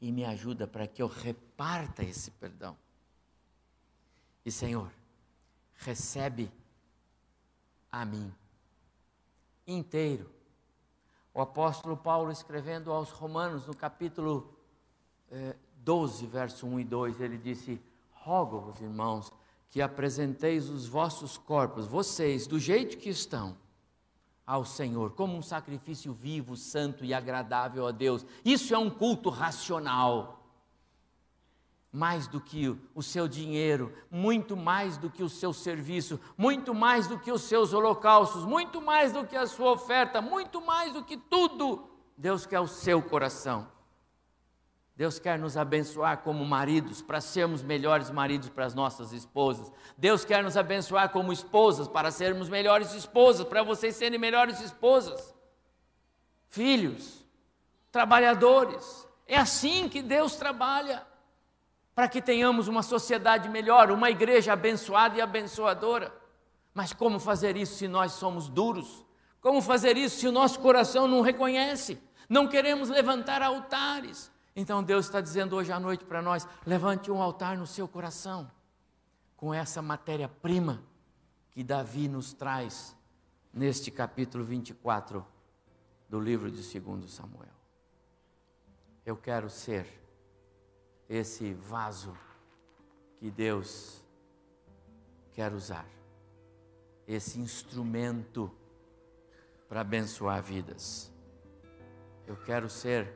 e 0.00 0.10
me 0.10 0.24
ajuda 0.24 0.66
para 0.66 0.86
que 0.86 1.02
eu 1.02 1.06
reparta 1.06 2.02
esse 2.02 2.30
perdão. 2.30 2.76
E 4.44 4.50
Senhor, 4.50 4.90
recebe 5.80 6.50
a 7.90 8.04
mim. 8.04 8.32
Inteiro, 9.66 10.30
O 11.32 11.40
apóstolo 11.40 11.96
Paulo, 11.96 12.32
escrevendo 12.32 12.90
aos 12.90 13.10
Romanos, 13.10 13.64
no 13.64 13.74
capítulo 13.74 14.52
eh, 15.30 15.54
12, 15.76 16.26
verso 16.26 16.66
1 16.66 16.80
e 16.80 16.84
2, 16.84 17.20
ele 17.20 17.38
disse: 17.38 17.80
Rogo-vos, 18.10 18.80
irmãos, 18.80 19.32
que 19.70 19.80
apresenteis 19.80 20.68
os 20.68 20.88
vossos 20.88 21.38
corpos, 21.38 21.86
vocês, 21.86 22.48
do 22.48 22.58
jeito 22.58 22.98
que 22.98 23.08
estão, 23.08 23.56
ao 24.44 24.64
Senhor, 24.64 25.12
como 25.12 25.36
um 25.36 25.42
sacrifício 25.42 26.12
vivo, 26.12 26.56
santo 26.56 27.04
e 27.04 27.14
agradável 27.14 27.86
a 27.86 27.92
Deus. 27.92 28.26
Isso 28.44 28.74
é 28.74 28.78
um 28.78 28.90
culto 28.90 29.30
racional 29.30 30.39
mais 31.92 32.28
do 32.28 32.40
que 32.40 32.76
o 32.94 33.02
seu 33.02 33.26
dinheiro, 33.26 33.92
muito 34.10 34.56
mais 34.56 34.96
do 34.96 35.10
que 35.10 35.22
o 35.22 35.28
seu 35.28 35.52
serviço, 35.52 36.20
muito 36.36 36.72
mais 36.72 37.08
do 37.08 37.18
que 37.18 37.32
os 37.32 37.42
seus 37.42 37.72
holocaustos, 37.72 38.44
muito 38.44 38.80
mais 38.80 39.12
do 39.12 39.26
que 39.26 39.36
a 39.36 39.46
sua 39.46 39.72
oferta, 39.72 40.20
muito 40.20 40.64
mais 40.64 40.92
do 40.92 41.02
que 41.02 41.16
tudo. 41.16 41.90
Deus 42.16 42.46
quer 42.46 42.60
o 42.60 42.68
seu 42.68 43.02
coração. 43.02 43.66
Deus 44.94 45.18
quer 45.18 45.38
nos 45.38 45.56
abençoar 45.56 46.18
como 46.18 46.44
maridos, 46.44 47.00
para 47.00 47.20
sermos 47.20 47.62
melhores 47.62 48.10
maridos 48.10 48.50
para 48.50 48.66
as 48.66 48.74
nossas 48.74 49.12
esposas. 49.12 49.72
Deus 49.96 50.24
quer 50.26 50.44
nos 50.44 50.58
abençoar 50.58 51.08
como 51.08 51.32
esposas, 51.32 51.88
para 51.88 52.10
sermos 52.10 52.48
melhores 52.48 52.92
esposas, 52.92 53.46
para 53.46 53.62
vocês 53.62 53.96
serem 53.96 54.18
melhores 54.18 54.60
esposas. 54.60 55.34
Filhos, 56.50 57.24
trabalhadores. 57.90 59.08
É 59.26 59.38
assim 59.38 59.88
que 59.88 60.02
Deus 60.02 60.36
trabalha 60.36 61.09
para 61.94 62.08
que 62.08 62.22
tenhamos 62.22 62.68
uma 62.68 62.82
sociedade 62.82 63.48
melhor, 63.48 63.90
uma 63.90 64.10
igreja 64.10 64.52
abençoada 64.52 65.18
e 65.18 65.20
abençoadora. 65.20 66.14
Mas 66.72 66.92
como 66.92 67.18
fazer 67.18 67.56
isso 67.56 67.76
se 67.76 67.88
nós 67.88 68.12
somos 68.12 68.48
duros? 68.48 69.04
Como 69.40 69.60
fazer 69.60 69.96
isso 69.96 70.20
se 70.20 70.28
o 70.28 70.32
nosso 70.32 70.60
coração 70.60 71.08
não 71.08 71.20
reconhece? 71.20 72.00
Não 72.28 72.46
queremos 72.46 72.88
levantar 72.88 73.42
altares. 73.42 74.30
Então 74.54 74.82
Deus 74.82 75.06
está 75.06 75.20
dizendo 75.20 75.56
hoje 75.56 75.72
à 75.72 75.80
noite 75.80 76.04
para 76.04 76.22
nós: 76.22 76.46
levante 76.64 77.10
um 77.10 77.20
altar 77.20 77.56
no 77.56 77.66
seu 77.66 77.88
coração, 77.88 78.50
com 79.36 79.52
essa 79.52 79.82
matéria-prima 79.82 80.82
que 81.50 81.64
Davi 81.64 82.08
nos 82.08 82.32
traz 82.32 82.96
neste 83.52 83.90
capítulo 83.90 84.44
24 84.44 85.26
do 86.08 86.20
livro 86.20 86.50
de 86.50 86.62
2 86.80 87.10
Samuel. 87.10 87.48
Eu 89.04 89.16
quero 89.16 89.50
ser 89.50 89.99
esse 91.10 91.52
vaso 91.54 92.16
que 93.18 93.32
Deus 93.32 94.00
quer 95.32 95.52
usar, 95.52 95.84
esse 97.04 97.40
instrumento 97.40 98.48
para 99.68 99.80
abençoar 99.80 100.40
vidas. 100.40 101.12
Eu 102.28 102.36
quero 102.36 102.70
ser, 102.70 103.12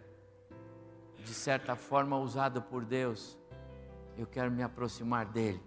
de 1.24 1.32
certa 1.32 1.76
forma, 1.76 2.18
usado 2.18 2.60
por 2.60 2.84
Deus. 2.84 3.38
Eu 4.18 4.26
quero 4.26 4.50
me 4.50 4.64
aproximar 4.64 5.26
dele 5.26 5.62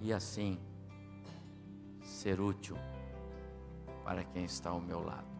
e 0.00 0.12
assim 0.12 0.60
ser 2.00 2.40
útil 2.40 2.76
para 4.04 4.22
quem 4.22 4.44
está 4.44 4.70
ao 4.70 4.80
meu 4.80 5.00
lado. 5.00 5.37